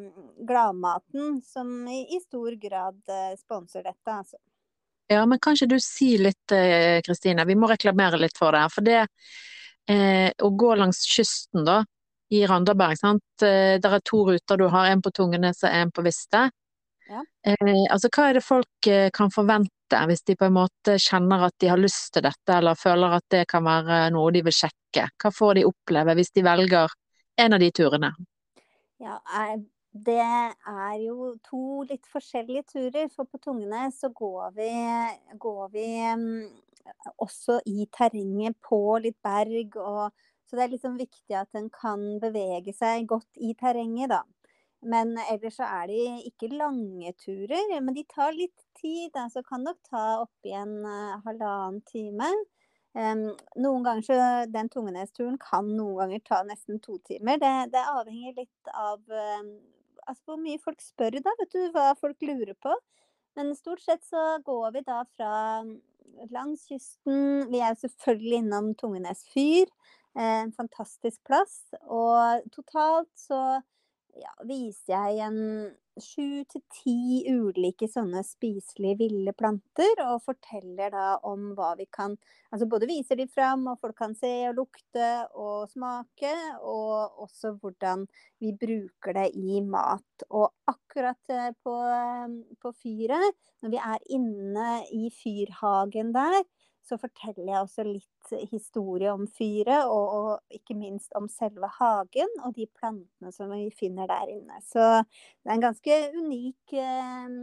Gladmaten 0.46 1.40
som 1.46 1.72
i, 1.90 2.04
i, 2.16 2.20
stor 2.22 2.56
grad 2.62 3.00
sponser 3.40 3.86
dette, 3.86 4.14
altså. 4.14 4.38
Ja, 5.10 5.24
men 5.26 5.40
kan 5.42 5.56
ikke 5.56 5.72
du 5.72 5.80
si 5.82 6.12
litt, 6.22 6.52
Kristine, 7.02 7.42
vi 7.42 7.56
må 7.58 7.66
reklamere 7.66 8.20
litt 8.20 8.36
for 8.38 8.54
det. 8.54 8.62
For 8.70 8.86
det 8.86 9.00
eh, 9.90 10.30
å 10.30 10.50
gå 10.54 10.68
langs 10.78 11.02
kysten, 11.10 11.64
da, 11.66 11.80
i 12.30 12.44
Randaberg, 12.46 12.94
sant. 13.00 13.24
Det 13.42 13.82
er 13.82 14.04
to 14.06 14.20
ruter 14.28 14.60
du 14.60 14.68
har, 14.70 14.86
en 14.86 15.02
på 15.02 15.10
Tungenes 15.10 15.64
og 15.66 15.74
en 15.74 15.90
på 15.90 16.04
Viste. 16.06 16.44
Ja. 17.10 17.24
Eh, 17.42 17.84
altså, 17.90 18.10
hva 18.14 18.28
er 18.30 18.38
det 18.38 18.46
folk 18.46 18.88
kan 19.16 19.32
forvente 19.34 20.00
hvis 20.06 20.22
de 20.28 20.36
på 20.38 20.46
en 20.46 20.54
måte 20.54 20.94
kjenner 21.02 21.48
at 21.48 21.56
de 21.58 21.70
har 21.72 21.80
lyst 21.80 22.12
til 22.14 22.22
dette, 22.22 22.54
eller 22.54 22.78
føler 22.78 23.16
at 23.18 23.26
det 23.34 23.44
kan 23.50 23.66
være 23.66 24.04
noe 24.14 24.30
de 24.34 24.44
vil 24.46 24.54
sjekke? 24.54 25.08
Hva 25.18 25.32
får 25.34 25.58
de 25.58 25.66
oppleve 25.66 26.14
hvis 26.18 26.30
de 26.36 26.46
velger 26.46 26.94
en 27.42 27.56
av 27.56 27.62
de 27.62 27.70
turene? 27.74 28.12
Ja, 29.00 29.16
det 29.90 30.20
er 30.22 30.96
jo 31.02 31.32
to 31.42 31.82
litt 31.88 32.06
forskjellige 32.10 32.66
turer. 32.70 33.08
For 33.10 33.26
på 33.26 33.40
Tungene 33.42 33.88
så 33.94 34.12
går 34.14 34.52
vi, 34.58 34.70
går 35.40 35.70
vi 35.72 35.86
også 37.18 37.60
i 37.66 37.86
terrenget 37.92 38.58
på 38.62 38.98
litt 39.02 39.18
berg. 39.24 39.78
Og, 39.80 40.12
så 40.46 40.58
det 40.58 40.66
er 40.66 40.74
liksom 40.76 40.98
viktig 41.00 41.38
at 41.38 41.58
en 41.58 41.70
kan 41.74 42.20
bevege 42.22 42.74
seg 42.76 43.08
godt 43.10 43.42
i 43.42 43.54
terrenget, 43.58 44.12
da. 44.14 44.22
Men 44.82 45.12
ellers 45.28 45.58
så 45.58 45.66
er 45.68 45.90
de 45.90 45.98
ikke 46.30 46.48
lange 46.54 47.12
turer, 47.20 47.74
men 47.80 47.94
de 47.96 48.04
tar 48.08 48.32
litt 48.32 48.64
tid. 48.80 49.12
Altså 49.18 49.42
kan 49.44 49.66
nok 49.66 49.76
ta 49.90 50.04
oppi 50.22 50.54
en 50.56 50.78
uh, 50.86 51.18
halvannen 51.26 51.82
time. 51.90 52.30
Um, 52.96 53.28
noen 53.60 53.84
ganger 53.86 54.02
så 54.02 54.14
Den 54.50 54.70
Tungenes-turen 54.72 55.36
kan 55.38 55.68
noen 55.76 56.00
ganger 56.00 56.24
ta 56.26 56.40
nesten 56.48 56.80
to 56.82 56.96
timer. 57.06 57.38
Det, 57.42 57.52
det 57.74 57.84
avhenger 57.92 58.40
litt 58.40 58.72
av 58.72 59.04
um, 59.04 59.52
altså 60.08 60.32
hvor 60.32 60.40
mye 60.42 60.62
folk 60.62 60.80
spør, 60.82 61.20
da. 61.22 61.34
Vet 61.38 61.54
du 61.54 61.60
hva 61.74 61.92
folk 62.00 62.24
lurer 62.24 62.56
på? 62.58 62.74
Men 63.38 63.54
stort 63.54 63.82
sett 63.84 64.02
så 64.08 64.40
går 64.44 64.72
vi 64.74 64.84
da 64.86 65.04
fra 65.14 65.32
langs 66.32 66.66
kysten. 66.68 67.46
Vi 67.52 67.60
er 67.62 67.76
selvfølgelig 67.78 68.42
innom 68.42 68.72
Tungenes 68.80 69.22
fyr. 69.32 69.70
Eh, 70.18 70.40
en 70.44 70.52
fantastisk 70.52 71.20
plass. 71.26 71.62
Og 71.86 72.42
totalt 72.54 73.10
så 73.18 73.60
ja, 74.18 74.32
viser 74.48 74.94
jeg 74.94 75.20
en 75.26 75.40
sju 76.00 76.42
til 76.48 76.62
ti 76.72 77.22
ulike 77.28 77.88
sånne 77.90 78.22
spiselige 78.24 78.98
ville 79.02 79.34
planter, 79.36 80.00
og 80.06 80.22
forteller 80.24 80.92
da 80.94 81.06
om 81.28 81.50
hva 81.58 81.74
vi 81.78 81.86
kan 81.92 82.16
Altså 82.50 82.66
både 82.66 82.88
viser 82.90 83.14
de 83.14 83.28
fram, 83.30 83.68
og 83.70 83.78
folk 83.78 83.94
kan 84.00 84.14
se 84.18 84.30
og 84.48 84.56
lukte 84.58 85.10
og 85.38 85.68
smake, 85.70 86.32
og 86.66 87.20
også 87.22 87.52
hvordan 87.60 88.02
vi 88.42 88.50
bruker 88.58 89.14
det 89.14 89.28
i 89.38 89.60
mat. 89.62 90.24
Og 90.34 90.48
akkurat 90.66 91.30
eh, 91.30 91.52
på, 91.62 91.76
på 92.58 92.72
fyret, 92.74 93.38
når 93.62 93.74
vi 93.76 93.78
er 93.78 94.08
inne 94.18 94.72
i 94.90 95.12
fyrhagen 95.14 96.10
der, 96.16 96.40
så 96.90 96.98
forteller 96.98 97.52
jeg 97.52 97.62
også 97.62 97.84
litt 97.86 98.34
historie 98.50 99.12
om 99.12 99.26
fyret, 99.30 99.86
og, 99.86 100.16
og, 100.16 100.56
ikke 100.58 100.76
minst 100.78 101.14
om 101.18 101.28
selve 101.30 101.70
hagen 101.78 102.34
og 102.44 102.56
de 102.56 102.66
plantene 102.66 103.32
som 103.34 103.52
vi 103.54 103.68
finner 103.76 104.10
der 104.10 104.34
inne. 104.34 104.58
Så 104.66 104.82
det 105.04 105.50
er 105.50 105.56
en 105.56 105.64
ganske 105.68 105.98
unik 106.18 106.76
eh, 106.82 107.38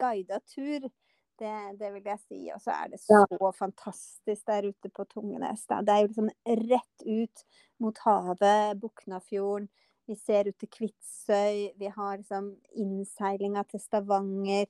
guida 0.00 0.42
tur. 0.50 0.90
Det, 1.34 1.54
det, 1.80 1.88
vil 1.96 2.04
jeg 2.06 2.20
si. 2.22 2.40
Og 2.54 2.60
så 2.62 2.74
er 2.76 2.92
det 2.92 3.00
så 3.02 3.24
ja. 3.26 3.50
fantastisk 3.58 4.44
der 4.46 4.68
ute 4.70 4.90
på 4.94 5.06
Tungenes. 5.10 5.64
Da. 5.66 5.80
Det 5.82 5.94
er 5.94 6.04
jo 6.04 6.10
liksom 6.12 6.30
rett 6.70 7.06
ut 7.06 7.46
mot 7.82 7.98
havet, 8.06 8.78
Buknafjorden. 8.82 9.66
Vi 10.06 10.14
ser 10.20 10.50
ut 10.50 10.58
til 10.60 10.70
Kvitsøy. 10.70 11.72
Vi 11.80 11.90
har 11.90 12.18
liksom 12.20 12.52
innseilinga 12.76 13.64
til 13.70 13.82
Stavanger. 13.82 14.68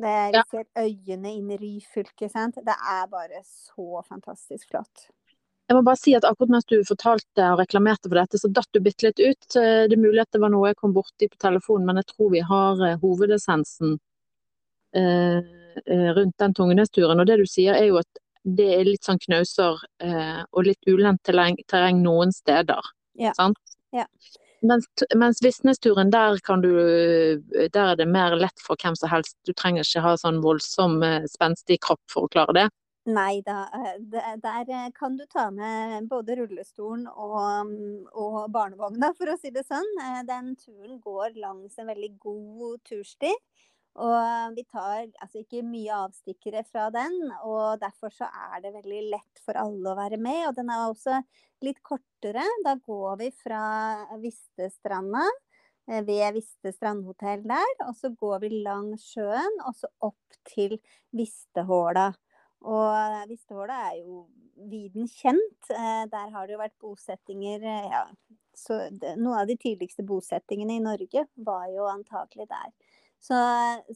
Det, 0.00 0.10
er, 0.10 0.34
ja. 0.34 0.42
ser 0.50 0.66
øyene 0.80 1.34
inn 1.36 1.50
i 1.52 1.58
Ryfylke. 1.60 2.28
Sant? 2.32 2.60
Det 2.64 2.76
er 2.76 3.08
bare 3.12 3.42
så 3.44 4.02
fantastisk 4.08 4.70
flott. 4.72 5.10
Jeg 5.70 5.76
må 5.76 5.84
bare 5.86 6.00
si 6.00 6.16
at 6.18 6.24
akkurat 6.26 6.50
mens 6.50 6.66
du 6.66 6.80
fortalte 6.82 7.44
og 7.52 7.60
reklamerte 7.60 8.08
for 8.08 8.18
dette, 8.18 8.40
så 8.42 8.48
datt 8.50 8.66
du 8.74 8.80
bitte 8.82 9.06
litt 9.06 9.20
ut. 9.22 9.44
Det 9.54 9.94
er 9.94 10.00
mulig 10.02 10.24
at 10.24 10.32
det 10.34 10.40
var 10.42 10.50
noe 10.50 10.72
jeg 10.72 10.78
kom 10.80 10.96
borti 10.96 11.28
på 11.30 11.38
telefonen, 11.38 11.86
men 11.86 12.00
jeg 12.00 12.08
tror 12.10 12.32
vi 12.32 12.40
har 12.48 12.82
eh, 12.88 12.96
hovedessensen 12.98 13.92
eh, 14.98 15.38
eh, 15.84 16.08
rundt 16.16 16.34
den 16.42 16.56
Tungenesturen. 16.58 17.22
Og 17.22 17.30
det 17.30 17.38
du 17.38 17.46
sier 17.46 17.78
er 17.78 17.86
jo 17.92 18.00
at 18.00 18.24
det 18.42 18.66
er 18.80 18.88
litt 18.88 19.06
sånn 19.06 19.20
knauser 19.20 19.76
og 19.76 20.62
litt 20.64 20.88
ulendt 20.88 21.20
terreng 21.28 21.98
noen 22.00 22.32
steder. 22.32 22.86
Ja. 23.20 23.34
Sant? 23.36 23.60
Ja. 23.92 24.06
Mens, 24.60 24.84
mens 25.16 25.40
Visnesturen, 25.42 26.10
der, 26.12 26.36
kan 26.44 26.60
du, 26.60 26.70
der 27.72 27.92
er 27.92 27.96
det 27.96 28.08
mer 28.08 28.36
lett 28.36 28.60
for 28.60 28.76
hvem 28.76 28.96
som 28.98 29.08
helst. 29.08 29.38
Du 29.48 29.54
trenger 29.56 29.86
ikke 29.86 30.02
ha 30.04 30.12
sånn 30.20 30.42
voldsom 30.44 31.00
eh, 31.06 31.24
spenstig 31.32 31.80
kropp 31.86 32.02
for 32.12 32.28
å 32.28 32.32
klare 32.32 32.56
det. 32.58 32.66
Nei 33.08 33.40
da. 33.46 33.62
Eh, 33.72 34.34
der 34.42 34.68
eh, 34.68 34.90
kan 34.96 35.16
du 35.16 35.24
ta 35.32 35.46
med 35.54 36.10
både 36.10 36.36
rullestolen 36.42 37.06
og, 37.08 37.72
og, 38.12 38.38
barnevogna, 38.52 39.14
for 39.16 39.32
å 39.32 39.38
si 39.40 39.52
det 39.54 39.64
sånn. 39.64 39.88
Den 40.28 40.52
turen 40.60 41.00
går 41.00 41.40
langs 41.40 41.80
en 41.80 41.88
veldig 41.88 42.12
god 42.20 42.84
tursti. 42.84 43.32
Og 44.00 44.56
vi 44.56 44.64
tar 44.70 45.10
altså 45.20 45.42
ikke 45.42 45.60
mye 45.66 45.92
avstikkere 46.06 46.62
fra 46.68 46.86
den, 46.94 47.16
og 47.44 47.80
derfor 47.82 48.12
så 48.14 48.28
er 48.30 48.62
det 48.64 48.72
veldig 48.78 49.02
lett 49.12 49.42
for 49.44 49.58
alle 49.60 49.92
å 49.92 49.98
være 49.98 50.16
med. 50.20 50.46
Og 50.48 50.56
den 50.56 50.72
er 50.72 50.86
også 50.86 51.20
litt 51.66 51.82
kortere. 51.84 52.46
Da 52.64 52.76
går 52.80 53.20
vi 53.20 53.30
fra 53.42 53.62
Vistestranda 54.22 55.26
eh, 55.90 56.00
ved 56.06 56.38
Viste 56.38 56.72
strandhotell 56.72 57.44
der, 57.48 57.76
og 57.88 57.94
så 57.98 58.12
går 58.16 58.40
vi 58.46 58.62
langs 58.64 59.04
sjøen 59.12 59.60
og 59.66 59.76
så 59.76 59.92
opp 60.08 60.40
til 60.48 60.78
Vistehåla. 61.16 62.08
Og 62.70 63.28
Vistehåla 63.28 63.82
er 63.90 64.00
jo 64.00 64.24
viden 64.70 65.08
kjent. 65.12 65.72
Eh, 65.74 66.04
der 66.08 66.32
har 66.32 66.46
det 66.46 66.56
jo 66.56 66.62
vært 66.62 66.80
bosettinger 66.80 67.68
ja, 67.68 68.06
så 68.56 68.76
Noen 69.16 69.38
av 69.42 69.48
de 69.48 69.56
tidligste 69.60 70.04
bosettingene 70.06 70.76
i 70.76 70.84
Norge 70.84 71.26
var 71.44 71.68
jo 71.72 71.86
antakelig 71.90 72.48
der. 72.50 72.72
Så, 73.20 73.36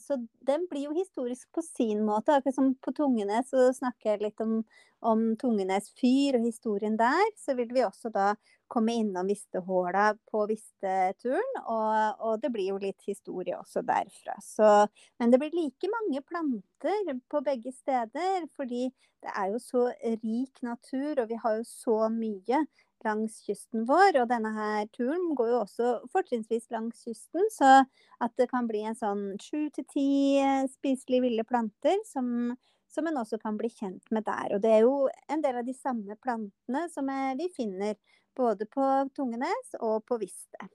så, 0.00 0.18
den 0.44 0.66
blir 0.68 0.90
jo 0.90 0.96
historisk 0.96 1.48
på 1.56 1.62
sin 1.64 2.02
måte. 2.04 2.34
Akkurat 2.36 2.58
som 2.58 2.74
på 2.84 2.92
Tungenes 2.92 3.48
så 3.48 3.70
snakker 3.72 4.10
jeg 4.10 4.20
litt 4.26 4.42
om, 4.44 4.58
om 5.00 5.22
Tungenes 5.40 5.88
fyr 5.96 6.36
og 6.36 6.44
historien 6.44 6.98
der. 7.00 7.24
Så 7.40 7.56
vil 7.56 7.72
vi 7.72 7.86
også 7.86 8.12
da 8.12 8.34
komme 8.68 8.92
innom 9.00 9.30
Vistehåla 9.32 10.10
på 10.28 10.44
Visteturen. 10.50 11.56
Og, 11.62 12.20
og, 12.20 12.36
det 12.42 12.52
blir 12.52 12.74
jo 12.74 12.82
litt 12.82 13.08
historie 13.08 13.56
også 13.56 13.84
derfra. 13.88 14.36
Så, 14.44 14.70
men 15.16 15.32
det 15.32 15.40
blir 15.40 15.56
like 15.56 15.92
mange 15.96 16.20
planter 16.28 17.16
på 17.32 17.44
begge 17.48 17.72
steder. 17.72 18.44
Fordi 18.56 18.90
det 19.24 19.32
er 19.32 19.54
jo 19.54 19.60
så 19.62 19.86
rik 20.04 20.60
natur, 20.60 21.22
og 21.22 21.30
vi 21.32 21.40
har 21.40 21.56
jo 21.62 21.64
så 21.64 22.00
mye 22.12 22.66
langs 23.04 23.40
kysten 23.46 23.86
vår. 23.88 24.20
Og 24.22 24.28
denne 24.30 24.52
her 24.56 24.86
turen 24.94 25.32
går 25.38 25.50
jo 25.52 25.60
også 25.62 25.94
fortrinnsvis 26.12 26.70
langs 26.74 27.02
kysten, 27.04 27.48
så 27.52 27.80
at 28.24 28.34
det 28.40 28.50
kan 28.52 28.68
bli 28.70 28.84
en 28.86 28.98
sånn 28.98 29.26
sju 29.42 29.68
til 29.74 29.88
ti 29.90 30.08
eh, 30.40 30.64
spiselige 30.72 31.26
ville 31.26 31.46
planter 31.48 31.98
som, 32.08 32.52
som 32.90 33.10
en 33.10 33.22
også 33.24 33.40
kan 33.42 33.58
bli 33.60 33.72
kjent 33.72 34.14
med 34.14 34.26
der. 34.28 34.54
Og 34.54 34.62
det 34.64 34.76
er 34.76 34.84
jo 34.86 35.08
en 35.28 35.42
del 35.44 35.60
av 35.60 35.66
de 35.66 35.76
samme 35.76 36.18
plantene 36.22 36.86
som 36.92 37.10
vi 37.40 37.50
finner 37.56 37.96
både 38.36 38.66
på 38.66 38.84
Tungenes 39.16 39.76
og 39.80 40.04
på 40.08 40.18
Viste. 40.22 40.68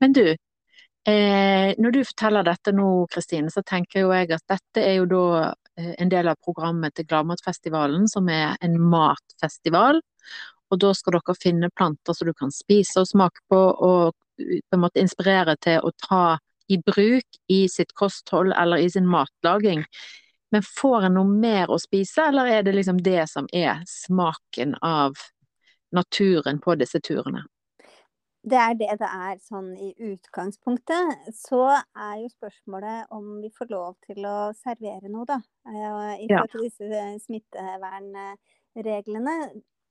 Men 0.00 0.12
du, 0.12 0.26
eh, 1.08 1.74
når 1.78 1.94
du 1.94 2.00
forteller 2.04 2.46
dette 2.46 2.74
nå, 2.74 2.88
Kristine, 3.12 3.50
så 3.50 3.62
tenker 3.66 4.04
jo 4.04 4.12
jeg 4.14 4.32
at 4.34 4.44
dette 4.50 4.82
er 4.82 4.98
jo 4.98 5.06
da 5.10 5.26
eh, 5.78 5.94
en 6.02 6.12
del 6.12 6.30
av 6.30 6.40
programmet 6.44 6.94
til 6.96 7.08
Gladmatfestivalen, 7.10 8.08
som 8.10 8.28
er 8.28 8.56
en 8.64 8.78
matfestival. 8.80 10.02
Og 10.74 10.80
da 10.82 10.90
skal 10.96 11.12
dere 11.16 11.34
finne 11.38 11.70
planter 11.78 12.12
som 12.16 12.26
du 12.26 12.34
kan 12.34 12.50
spise 12.54 13.00
og 13.04 13.10
smake 13.10 13.40
på, 13.52 13.58
og 13.58 14.12
på 14.34 14.74
en 14.74 14.82
måte 14.82 15.02
inspirere 15.02 15.54
til 15.62 15.78
å 15.78 15.90
ta 16.02 16.38
i 16.66 16.76
bruk 16.82 17.26
i 17.52 17.68
sitt 17.70 17.92
kosthold 17.94 18.52
eller 18.58 18.76
i 18.82 18.90
sin 18.90 19.06
matlaging. 19.06 19.84
Men 20.50 20.62
får 20.66 21.02
en 21.06 21.14
noe 21.18 21.28
mer 21.30 21.70
å 21.70 21.78
spise, 21.82 22.22
eller 22.30 22.46
er 22.50 22.62
det 22.66 22.74
liksom 22.74 22.98
det 23.04 23.28
som 23.30 23.46
er 23.54 23.82
smaken 23.90 24.74
av 24.82 25.12
naturen 25.94 26.58
på 26.62 26.74
disse 26.80 27.00
turene? 27.04 27.42
Det 28.44 28.58
er 28.60 28.74
det 28.76 28.92
det 29.00 29.08
er 29.08 29.38
sånn 29.40 29.72
i 29.80 29.94
utgangspunktet. 30.10 31.32
Så 31.32 31.64
er 31.72 32.18
jo 32.20 32.28
spørsmålet 32.28 33.08
om 33.14 33.40
vi 33.40 33.48
får 33.54 33.66
lov 33.72 33.94
til 34.04 34.26
å 34.28 34.52
servere 34.58 35.08
noe, 35.08 35.24
da. 35.30 35.38
I 36.20 36.28
forhold 36.28 36.50
til 36.52 36.66
disse 36.66 36.84
smittevernreglene 37.24 39.36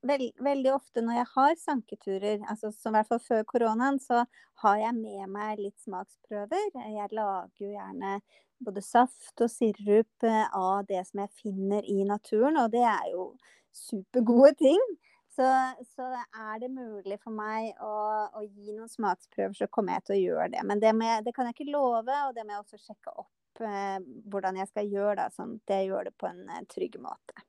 veld, 0.07 0.31
veldig 0.43 0.72
ofte 0.74 1.03
når 1.03 1.19
jeg 1.19 1.29
har 1.33 1.55
sanketurer, 1.62 2.41
altså 2.50 2.72
som 2.75 2.93
i 2.93 3.00
hvert 3.00 3.12
fall 3.12 3.24
før 3.24 3.45
koronaen, 3.50 4.00
så 4.01 4.24
har 4.63 4.79
jeg 4.81 4.95
med 4.98 5.31
meg 5.33 5.62
litt 5.62 5.79
smaksprøver. 5.83 6.74
Jeg 6.75 7.13
lager 7.15 7.65
jo 7.65 7.72
gjerne 7.74 8.17
både 8.63 8.83
saft 8.86 9.43
og 9.43 9.51
sirup 9.51 10.27
eh, 10.27 10.45
av 10.55 10.86
det 10.89 11.01
som 11.10 11.24
jeg 11.24 11.33
finner 11.41 11.88
i 11.89 12.03
naturen, 12.07 12.60
og 12.62 12.72
det 12.74 12.83
er 12.88 13.10
jo 13.13 13.33
supergode 13.75 14.55
ting. 14.65 14.83
Så, 15.33 15.45
så 15.95 16.05
er 16.13 16.60
det 16.62 16.69
mulig 16.69 17.15
for 17.24 17.33
meg 17.33 17.72
å, 17.81 17.93
å, 18.38 18.43
gi 18.45 18.75
noen 18.75 18.91
smaksprøver, 18.91 19.55
så 19.57 19.65
kommer 19.74 19.98
jeg 19.98 20.05
til 20.05 20.13
å 20.13 20.19
gjøre 20.19 20.51
det. 20.53 20.62
Men 20.69 20.83
det, 20.83 20.91
jeg, 20.93 21.24
det 21.25 21.33
kan 21.33 21.50
jeg 21.50 21.57
ikke 21.57 21.74
love, 21.74 22.19
og 22.27 22.36
det 22.38 22.45
må 22.45 22.53
jeg 22.53 22.62
også 22.62 22.81
sjekke 22.83 23.15
opp 23.17 23.63
eh, 23.65 23.98
hvordan 24.29 24.62
jeg 24.62 24.69
skal 24.69 24.93
gjøre 24.93 25.15
det, 25.24 25.27
sånn 25.33 25.57
at 25.57 25.74
jeg 25.74 25.89
gjør 25.89 26.12
det 26.12 26.13
på 26.22 26.29
en 26.29 26.43
eh, 26.53 26.62
trygg 26.69 27.00
måte. 27.01 27.48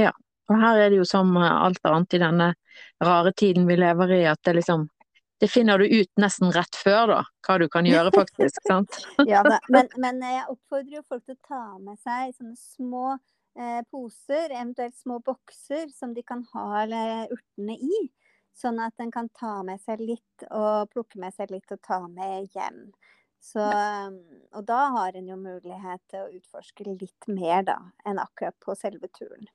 Ja, 0.00 0.14
og 0.50 0.58
her 0.58 0.84
er 0.84 0.90
det 0.90 1.00
jo 1.00 1.08
som 1.08 1.36
alt 1.40 1.84
annet 1.86 2.16
i 2.16 2.22
denne 2.22 2.48
rare 3.00 3.32
tiden 3.32 3.68
vi 3.68 3.76
lever 3.78 4.16
i, 4.18 4.24
at 4.28 4.40
det 4.46 4.58
liksom 4.58 4.88
det 5.40 5.48
finner 5.48 5.78
du 5.78 5.86
ut 5.88 6.10
nesten 6.20 6.50
rett 6.52 6.76
før, 6.76 7.06
da, 7.08 7.20
hva 7.46 7.54
du 7.62 7.66
kan 7.72 7.86
gjøre 7.88 8.12
faktisk. 8.12 8.60
sant? 8.68 8.98
ja, 9.24 9.40
men, 9.72 9.88
men, 10.04 10.20
jeg 10.20 10.42
oppfordrer 10.52 10.98
jo 10.98 11.04
folk 11.08 11.22
til 11.24 11.38
å 11.38 11.46
ta 11.48 11.62
med 11.80 11.96
seg 12.02 12.34
sånne 12.36 12.58
små 12.60 13.04
eh, 13.56 13.80
poser, 13.88 14.50
eventuelt 14.50 14.98
små 15.00 15.16
bokser, 15.24 15.86
som 15.96 16.12
de 16.12 16.24
kan 16.28 16.44
ha 16.52 16.82
urtene 17.32 17.78
i. 17.78 18.02
Sånn 18.52 18.82
at 18.84 19.00
en 19.00 19.14
kan 19.14 19.30
ta 19.32 19.62
med 19.64 19.80
seg 19.80 20.02
litt 20.04 20.44
og 20.50 20.90
plukke 20.92 21.22
med 21.22 21.32
seg 21.32 21.54
litt 21.54 21.72
og 21.72 21.80
ta 21.86 22.02
med 22.04 22.50
hjem. 22.52 22.90
Så, 23.40 23.64
og 24.52 24.64
da 24.68 24.80
har 24.98 25.16
en 25.16 25.30
jo 25.30 25.38
mulighet 25.40 26.02
til 26.12 26.26
å 26.26 26.34
utforske 26.36 26.84
litt 26.90 27.30
mer 27.32 27.64
da, 27.64 27.78
enn 28.04 28.20
akkurat 28.20 28.58
på 28.60 28.76
selve 28.76 29.08
turen. 29.16 29.48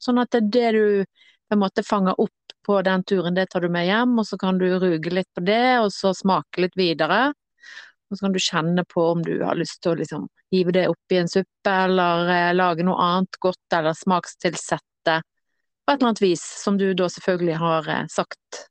Sånn 0.00 0.20
at 0.22 0.32
det 0.32 0.70
du 0.76 0.84
på 1.04 1.56
en 1.56 1.62
måte 1.62 1.84
fanger 1.84 2.20
opp 2.20 2.54
på 2.66 2.80
den 2.86 3.04
turen, 3.04 3.34
det 3.34 3.48
tar 3.50 3.64
du 3.64 3.70
med 3.72 3.86
hjem, 3.88 4.18
og 4.20 4.26
så 4.28 4.38
kan 4.38 4.58
du 4.60 4.68
ruge 4.78 5.12
litt 5.12 5.28
på 5.34 5.42
det, 5.44 5.80
og 5.80 5.90
så 5.94 6.12
smake 6.16 6.66
litt 6.66 6.76
videre. 6.78 7.32
Og 8.10 8.18
så 8.18 8.26
kan 8.26 8.34
du 8.34 8.42
kjenne 8.42 8.84
på 8.90 9.06
om 9.12 9.22
du 9.26 9.36
har 9.42 9.58
lyst 9.58 9.80
til 9.82 9.94
å 9.94 10.00
liksom 10.00 10.28
hive 10.54 10.74
det 10.74 10.88
oppi 10.90 11.20
en 11.20 11.30
suppe, 11.30 11.74
eller 11.86 12.30
eh, 12.34 12.52
lage 12.54 12.86
noe 12.86 12.98
annet 13.02 13.38
godt, 13.42 13.76
eller 13.76 13.96
smakstilsette 13.98 15.20
på 15.20 15.94
et 15.94 15.96
eller 15.96 16.10
annet 16.10 16.22
vis, 16.22 16.42
som 16.62 16.78
du 16.78 16.90
da 16.94 17.08
selvfølgelig 17.10 17.58
har 17.62 17.88
eh, 17.90 18.06
sagt 18.10 18.64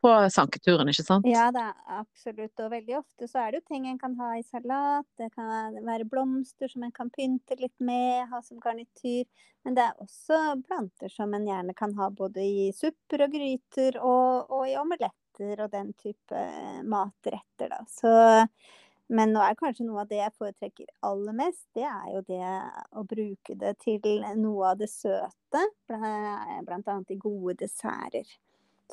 på 0.00 0.10
sanketuren, 0.32 0.88
ikke 0.90 1.04
sant? 1.04 1.28
Ja, 1.28 1.48
er 1.52 2.00
absolutt. 2.00 2.54
Og 2.62 2.72
veldig 2.72 2.96
ofte 3.00 3.28
så 3.28 3.42
er 3.42 3.52
det 3.52 3.60
jo 3.60 3.68
ting 3.74 3.86
en 3.90 4.00
kan 4.00 4.16
ha 4.20 4.32
i 4.38 4.44
salat. 4.46 5.06
Det 5.20 5.30
kan 5.34 5.76
være 5.86 6.08
blomster 6.08 6.72
som 6.72 6.84
en 6.86 6.94
kan 6.96 7.12
pynte 7.12 7.58
litt 7.60 7.76
med, 7.84 8.26
ha 8.32 8.42
som 8.44 8.60
garnityr. 8.62 9.28
Men 9.66 9.76
det 9.76 9.86
er 9.86 10.02
også 10.02 10.40
planter 10.64 11.12
som 11.12 11.34
en 11.36 11.48
gjerne 11.48 11.76
kan 11.76 11.94
ha 12.00 12.10
både 12.10 12.44
i 12.44 12.68
supper 12.76 13.26
og 13.26 13.34
gryter 13.36 14.00
og, 14.00 14.50
og 14.50 14.68
i 14.68 14.76
omeletter 14.80 15.64
og 15.64 15.72
den 15.72 15.92
type 16.00 16.44
matretter, 16.88 17.72
da. 17.72 17.82
Så 17.88 18.14
men 19.10 19.32
nå 19.34 19.40
er 19.42 19.56
kanskje 19.58 19.82
noe 19.88 20.04
av 20.04 20.10
det 20.10 20.20
jeg 20.20 20.36
foretrekker 20.38 20.90
aller 21.08 21.34
mest, 21.34 21.64
det 21.74 21.82
er 21.82 22.12
jo 22.14 22.20
det 22.28 22.50
å 22.94 23.02
bruke 23.10 23.56
det 23.58 23.72
til 23.82 24.22
noe 24.38 24.68
av 24.70 24.78
det 24.78 24.86
søte. 24.92 25.64
Blant 25.90 26.92
annet 26.92 27.10
i 27.10 27.18
gode 27.18 27.56
desserter. 27.64 28.28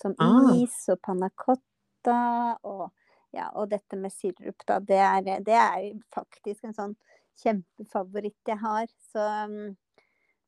Som 0.01 0.13
ah. 0.21 0.53
is 0.55 0.77
og 0.93 1.01
panna 1.03 1.29
cotta 1.33 2.19
og, 2.67 2.87
ja, 3.35 3.49
og 3.53 3.69
dette 3.71 3.97
med 3.99 4.13
sirup, 4.13 4.61
da. 4.69 4.79
Det 4.79 5.01
er, 5.01 5.41
det 5.45 5.57
er, 5.57 5.89
faktisk 6.15 6.67
en 6.67 6.77
sånn 6.77 6.95
kjempefavoritt 7.41 8.51
jeg 8.51 8.59
har. 8.61 8.87
Så, 9.11 9.25
mm, 9.49 9.75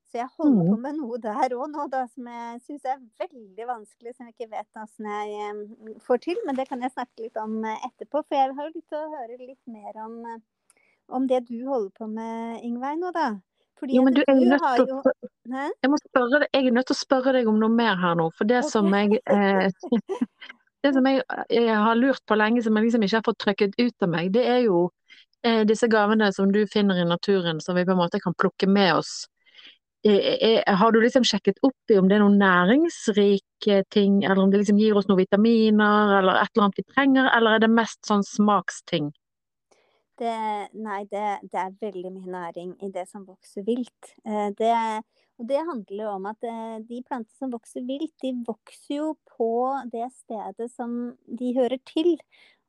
så 0.10 0.22
jeg 0.22 0.30
holder 0.38 0.70
på 0.72 0.78
mm. 0.78 0.86
med 0.86 0.98
noe 0.98 1.20
der 1.22 1.56
òg 1.58 1.68
nå, 1.74 1.88
da, 1.94 2.06
som 2.14 2.30
jeg 2.32 2.62
syns 2.66 2.88
er 2.90 3.02
veldig 3.22 3.68
vanskelig, 3.70 4.16
som 4.16 4.30
jeg 4.30 4.38
ikke 4.38 4.54
vet 4.56 4.82
åssen 4.84 5.10
jeg 5.12 5.52
um, 5.52 5.92
får 6.06 6.24
til. 6.30 6.40
Men 6.48 6.58
det 6.58 6.70
kan 6.70 6.86
jeg 6.86 6.96
snakke 6.96 7.28
litt 7.28 7.42
om 7.42 7.60
eh, 7.62 7.90
etterpå, 7.90 8.24
for 8.24 8.38
jeg 8.40 8.56
har 8.58 8.74
lyst 8.74 8.90
til 8.90 9.02
å 9.02 9.12
høre 9.18 9.38
litt 9.44 9.62
mer 9.70 10.02
om, 10.06 10.18
eh, 10.26 10.82
om 11.14 11.30
det 11.30 11.44
du 11.50 11.60
holder 11.68 11.94
på 11.98 12.10
med, 12.10 12.64
Ingveig, 12.66 12.98
nå, 13.02 13.14
da. 13.14 13.30
Fordi 13.80 13.96
jo, 13.96 14.04
men 14.06 14.16
du, 14.16 14.22
jeg, 14.28 14.36
er 14.36 14.80
jo... 14.84 15.02
jeg, 15.48 16.00
spørre, 16.04 16.46
jeg, 16.54 16.66
er 16.66 16.76
nødt 16.76 16.90
til 16.90 16.98
å 16.98 17.00
spørre 17.00 17.34
deg 17.38 17.50
om 17.50 17.60
noe 17.62 17.72
mer 17.72 18.00
her 18.02 18.18
nå. 18.20 18.30
For 18.38 18.50
det 18.50 18.62
okay. 18.62 18.72
som 18.76 18.96
jeg 18.96 19.22
eh, 19.24 19.70
Det 20.84 20.94
som 20.96 21.08
jeg, 21.10 21.24
jeg, 21.52 21.76
har 21.76 21.98
lurt 22.00 22.22
på 22.28 22.38
lenge, 22.40 22.62
som 22.64 22.78
jeg 22.78 22.86
liksom 22.86 23.04
ikke 23.04 23.18
har 23.18 23.26
fått 23.26 23.42
trykket 23.44 23.74
ut 23.82 24.06
av 24.06 24.12
meg, 24.14 24.30
det 24.32 24.46
er 24.48 24.62
jo 24.64 24.86
eh, 25.44 25.66
disse 25.68 25.90
gavene 25.92 26.30
som 26.32 26.54
du 26.56 26.62
finner 26.72 27.02
i 27.02 27.08
naturen, 27.08 27.60
som 27.60 27.76
vi 27.76 27.84
på 27.84 27.92
en 27.92 28.00
måte 28.00 28.22
kan 28.24 28.36
plukke 28.40 28.70
med 28.72 28.94
oss. 29.02 29.26
Eh, 30.08 30.64
har 30.64 30.92
du 30.96 31.02
liksom 31.04 31.26
sjekket 31.28 31.60
opp 31.68 31.92
i 31.92 31.98
om 32.00 32.08
det 32.08 32.16
er 32.16 32.24
noen 32.24 32.40
næringsrike 32.40 33.82
ting, 33.92 34.22
eller 34.24 34.46
om 34.46 34.54
det 34.54 34.62
liksom 34.62 34.80
gir 34.80 34.96
oss 34.96 35.10
noen 35.10 35.20
vitaminer, 35.20 36.16
eller 36.22 36.40
et 36.40 36.54
eller 36.54 36.70
annet 36.70 36.80
vi 36.80 36.88
trenger, 36.94 37.28
eller 37.36 37.58
er 37.58 37.66
det 37.66 37.72
mest 37.74 38.00
sånn 38.08 38.24
smaksting? 38.24 39.12
Det, 40.20 40.36
nei, 40.76 41.04
det, 41.08 41.26
det, 41.48 41.62
er 41.62 41.76
veldig 41.80 42.12
mye 42.12 42.32
næring 42.34 42.74
i 42.84 42.90
det 42.92 43.06
som 43.08 43.24
vokser 43.28 43.64
vilt. 43.68 44.12
Eh, 44.28 44.50
det, 44.60 44.74
og 45.40 45.48
det 45.48 45.62
handler 45.70 46.10
om 46.12 46.28
at 46.28 46.44
eh, 46.44 46.78
de 46.84 47.00
plantene 47.08 47.40
som 47.40 47.54
vokser 47.54 47.86
vilt, 47.88 48.16
de 48.20 48.34
vokser 48.48 48.98
jo 48.98 49.14
på 49.38 49.52
det 49.94 50.10
stedet 50.18 50.68
som 50.74 50.98
de 51.40 51.54
hører 51.56 51.80
til. 51.88 52.18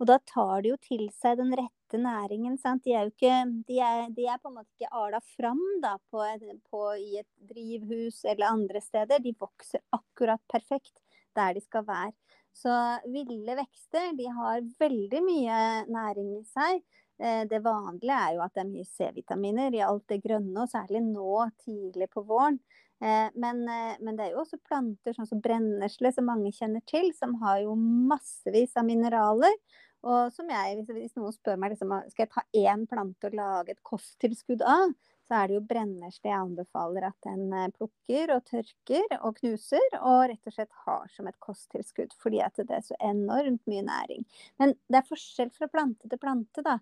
Og 0.00 0.07
da 0.09 0.21
tar 0.30 0.62
de 0.62 0.71
jo 0.73 0.78
til 0.80 1.09
seg 1.12 1.40
den 1.42 1.50
rette 1.59 1.99
næringen. 2.00 2.54
Sant? 2.62 2.85
De 2.87 2.95
er 2.95 3.09
jo 3.09 3.12
ikke 3.12 3.42
De 3.69 3.83
er, 3.85 4.07
de 4.14 4.28
er 4.30 4.38
på 4.40 4.52
en 4.52 4.61
måte 4.61 4.71
ikke 4.78 4.95
ala 5.02 5.21
fram 5.35 5.61
da, 5.83 5.97
på, 6.12 6.25
på, 6.71 6.85
i 7.02 7.21
et 7.21 7.30
drivhus 7.50 8.23
eller 8.25 8.54
andre 8.54 8.80
steder. 8.85 9.21
De 9.21 9.35
vokser 9.35 9.83
akkurat 9.97 10.42
perfekt 10.49 11.02
der 11.37 11.59
de 11.59 11.62
skal 11.66 11.85
være. 11.87 12.14
Så 12.57 12.73
ville 13.11 13.54
vekster 13.59 14.14
de 14.19 14.26
har 14.35 14.64
veldig 14.80 15.21
mye 15.26 15.61
næring 15.90 16.33
i 16.38 16.42
seg. 16.49 16.80
Eh, 17.21 17.45
det 17.49 17.61
vanlige 17.61 18.17
er 18.17 18.37
jo 18.37 18.45
at 18.45 18.55
det 18.57 18.62
er 18.62 18.71
mye 18.71 18.87
C-vitaminer 18.89 19.75
i 19.77 19.83
alt 19.85 20.07
det 20.09 20.23
grønne, 20.25 20.62
og 20.62 20.71
særlig 20.73 21.03
nå 21.05 21.43
tidlig 21.61 22.09
på 22.15 22.25
våren. 22.25 22.57
Eh, 23.00 23.29
men, 23.35 23.61
eh, 23.69 23.99
men, 24.00 24.17
det 24.17 24.27
er 24.27 24.33
jo 24.35 24.41
også 24.45 24.61
planter 24.65 25.17
sånn 25.17 25.29
som 25.29 25.43
brennesle, 25.45 26.12
som 26.17 26.29
mange 26.31 26.53
kjenner 26.57 26.85
til, 26.89 27.12
som 27.17 27.37
har 27.45 27.61
jo 27.67 27.77
massevis 27.77 28.73
av 28.81 28.89
mineraler. 28.89 29.53
Og 30.00 30.33
som 30.33 30.49
jeg, 30.49 30.81
hvis 30.89 31.17
noen 31.19 31.33
spør 31.37 31.59
meg 31.61 31.75
liksom, 31.75 31.93
skal 32.09 32.25
jeg 32.25 32.33
ta 32.33 32.45
én 32.57 32.87
plante 32.89 33.29
og 33.29 33.37
lage 33.37 33.75
et 33.75 33.83
kosttilskudd 33.85 34.65
av, 34.65 34.95
så 35.29 35.43
er 35.43 35.50
det 35.50 35.59
jo 35.59 35.67
brennesle 35.69 36.31
jeg 36.31 36.41
anbefaler 36.41 37.05
at 37.07 37.29
en 37.29 37.53
plukker 37.77 38.33
og 38.35 38.47
tørker 38.49 39.12
og 39.21 39.37
knuser, 39.37 39.85
og 40.00 40.25
rett 40.33 40.49
og 40.49 40.57
slett 40.57 40.73
har 40.87 41.05
som 41.12 41.29
et 41.29 41.37
kosttilskudd, 41.45 42.17
fordi 42.19 42.41
at 42.43 42.57
det 42.65 42.81
er 42.81 42.87
så 42.89 42.97
enormt 43.12 43.61
mye 43.69 43.85
næring. 43.87 44.25
Men 44.59 44.75
det 44.89 45.03
er 45.03 45.07
forskjell 45.12 45.53
fra 45.55 45.69
plante 45.71 46.09
til 46.09 46.23
plante, 46.25 46.65
da. 46.65 46.81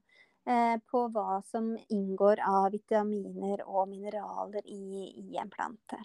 Eh, 0.48 0.78
på 0.90 1.00
hva 1.12 1.42
som 1.44 1.74
inngår 1.92 2.40
av 2.40 2.70
vitaminer 2.72 3.60
og 3.66 3.90
mineraler 3.90 4.62
i, 4.64 5.10
i 5.20 5.36
en 5.36 5.50
plante. 5.52 5.98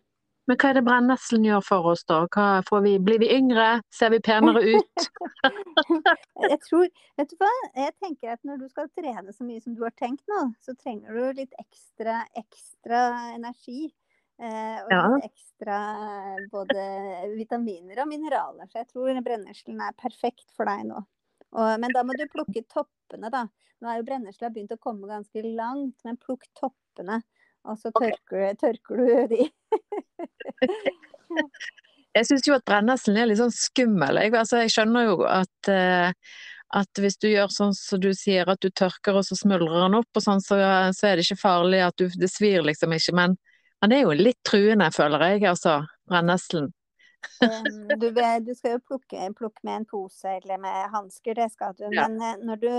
Men 0.51 0.57
hva 0.59 0.73
er 0.73 0.75
det 0.75 0.83
brenneslen 0.83 1.45
gjør 1.47 1.61
for 1.63 1.87
oss, 1.93 2.03
da? 2.09 2.25
Vi, 2.83 2.97
blir 2.99 3.21
vi 3.23 3.29
yngre? 3.31 3.67
Ser 3.95 4.11
vi 4.11 4.19
penere 4.25 4.59
ut? 4.73 5.05
jeg 6.51 6.59
tror 6.65 6.89
Vet 7.21 7.31
du 7.31 7.37
hva, 7.39 7.53
jeg 7.77 7.95
tenker 8.03 8.33
at 8.35 8.43
når 8.43 8.65
du 8.65 8.67
skal 8.67 8.91
trene 8.91 9.31
så 9.31 9.47
mye 9.47 9.63
som 9.63 9.77
du 9.77 9.85
har 9.85 9.95
tenkt 9.95 10.27
nå, 10.27 10.41
så 10.59 10.75
trenger 10.75 11.15
du 11.15 11.39
litt 11.39 11.55
ekstra, 11.63 12.25
ekstra 12.43 13.05
energi. 13.37 13.93
Eh, 14.43 14.77
og 14.83 14.91
ja. 14.91 15.05
litt 15.13 15.29
ekstra 15.29 15.79
både 16.51 16.83
vitaminer 17.37 18.03
og 18.03 18.11
mineraler. 18.11 18.67
Så 18.67 18.83
jeg 18.83 18.91
tror 18.91 19.23
brenneslen 19.23 19.79
er 19.87 19.95
perfekt 20.03 20.49
for 20.51 20.67
deg 20.67 20.83
nå. 20.91 20.99
Og, 21.53 21.75
men 21.81 21.93
da 21.93 22.03
må 22.05 22.15
du 22.17 22.25
plukke 22.31 22.63
toppene, 22.71 23.29
da. 23.33 23.45
Nå 23.83 23.91
er 23.91 23.99
jo 23.99 24.07
brennesla 24.07 24.49
begynt 24.53 24.73
å 24.73 24.81
komme 24.81 25.09
ganske 25.09 25.43
langt, 25.43 25.97
men 26.05 26.17
plukk 26.21 26.47
toppene. 26.57 27.21
Og 27.69 27.79
så 27.79 27.91
tørker, 27.95 28.49
okay. 28.49 28.57
tørker 28.59 28.99
du 28.99 29.35
de. 29.35 29.45
jeg 32.17 32.27
syns 32.27 32.47
jo 32.47 32.55
at 32.57 32.65
brenneslen 32.67 33.19
er 33.19 33.29
litt 33.29 33.39
sånn 33.39 33.53
skummel. 33.55 34.19
Jeg, 34.19 34.33
altså, 34.35 34.63
jeg 34.63 34.73
skjønner 34.73 35.07
jo 35.07 35.15
at, 35.29 35.71
uh, 35.71 36.11
at 36.79 37.01
hvis 37.03 37.19
du 37.23 37.29
gjør 37.31 37.53
sånn 37.53 37.75
som 37.77 38.01
du 38.03 38.11
sier, 38.17 38.49
at 38.51 38.63
du 38.63 38.69
tørker 38.71 39.19
og 39.19 39.27
så 39.27 39.37
smuldrer 39.39 39.85
den 39.85 39.99
opp, 40.01 40.11
og 40.11 40.25
sånn, 40.25 40.43
så, 40.43 40.59
så, 40.95 41.09
er 41.09 41.17
det 41.19 41.27
ikke 41.27 41.43
farlig 41.43 41.83
at 41.85 41.99
du 42.01 42.07
Det 42.11 42.31
svir 42.31 42.65
liksom 42.67 42.95
ikke. 42.97 43.15
Men, 43.19 43.37
det 43.83 43.99
er 43.99 44.07
jo 44.07 44.15
litt 44.15 44.39
truende, 44.47 44.87
føler 44.95 45.27
jeg, 45.31 45.43
altså. 45.53 45.81
Brenneslen. 46.07 46.71
Um, 47.43 47.87
du, 47.99 48.07
du, 48.45 48.51
skal 48.55 48.75
jo 48.75 48.81
plukke, 48.87 49.25
plukke, 49.37 49.63
med 49.67 49.81
en 49.81 49.87
pose 49.89 50.29
eller 50.37 50.59
med 50.61 50.89
hansker, 50.93 51.35
det 51.35 51.49
skal 51.53 51.75
du. 51.79 51.85
Men 51.93 52.19
eh, 52.21 52.37
når 52.43 52.61
du 52.63 52.69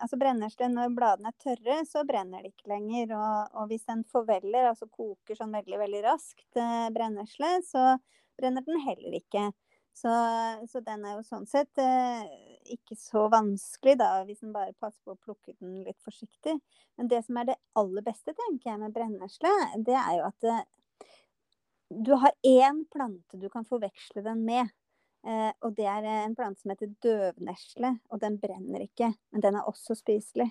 Altså 0.00 0.16
brennesle, 0.16 0.70
når 0.72 0.94
bladene 0.96 1.28
er 1.28 1.34
tørre, 1.42 1.74
så 1.84 2.06
brenner 2.08 2.40
det 2.40 2.54
ikke 2.54 2.70
lenger. 2.70 3.10
Og, 3.18 3.56
og 3.60 3.66
hvis 3.68 3.82
den 3.84 4.00
forveller, 4.08 4.70
altså 4.70 4.86
koker 4.88 5.36
sånn 5.36 5.52
veldig, 5.52 5.76
veldig 5.82 6.00
raskt 6.06 6.56
eh, 6.56 6.86
brennesle, 6.94 7.50
så 7.66 7.82
brenner 8.40 8.64
den 8.64 8.80
heller 8.86 9.18
ikke. 9.18 9.50
Så, 9.92 10.12
så, 10.72 10.80
den 10.80 11.04
er 11.04 11.18
jo 11.18 11.24
sånn 11.26 11.46
sett 11.50 11.80
eh, 11.82 12.22
ikke 12.72 12.96
så 12.96 13.26
vanskelig, 13.32 13.98
da, 14.00 14.10
hvis 14.24 14.40
en 14.46 14.54
bare 14.54 14.72
passer 14.80 15.02
på 15.04 15.16
å 15.16 15.20
plukke 15.20 15.52
den 15.58 15.82
litt 15.84 15.98
forsiktig. 16.06 16.56
Men 16.96 17.10
det 17.10 17.24
som 17.26 17.40
er 17.40 17.50
det 17.50 17.58
aller 17.76 18.06
beste, 18.06 18.32
tenker 18.36 18.72
jeg, 18.72 18.80
med 18.80 18.94
brennesle, 18.96 19.52
det 19.84 19.98
er 19.98 20.14
jo 20.20 20.28
at 20.30 20.48
eh, 20.48 20.62
du 21.90 22.12
har 22.12 22.32
én 22.46 22.84
plante 22.92 23.36
du 23.36 23.48
kan 23.50 23.66
forveksle 23.66 24.22
den 24.22 24.44
med. 24.44 24.68
Eh, 25.26 25.50
og 25.66 25.74
det 25.76 25.84
er 25.90 26.06
en 26.06 26.34
plante 26.36 26.62
som 26.62 26.72
heter 26.72 26.92
døvnesle, 27.04 27.96
og 28.08 28.20
den 28.22 28.38
brenner 28.40 28.86
ikke. 28.86 29.10
Men 29.34 29.44
den 29.44 29.58
er 29.58 29.68
også 29.68 29.98
spiselig. 29.98 30.48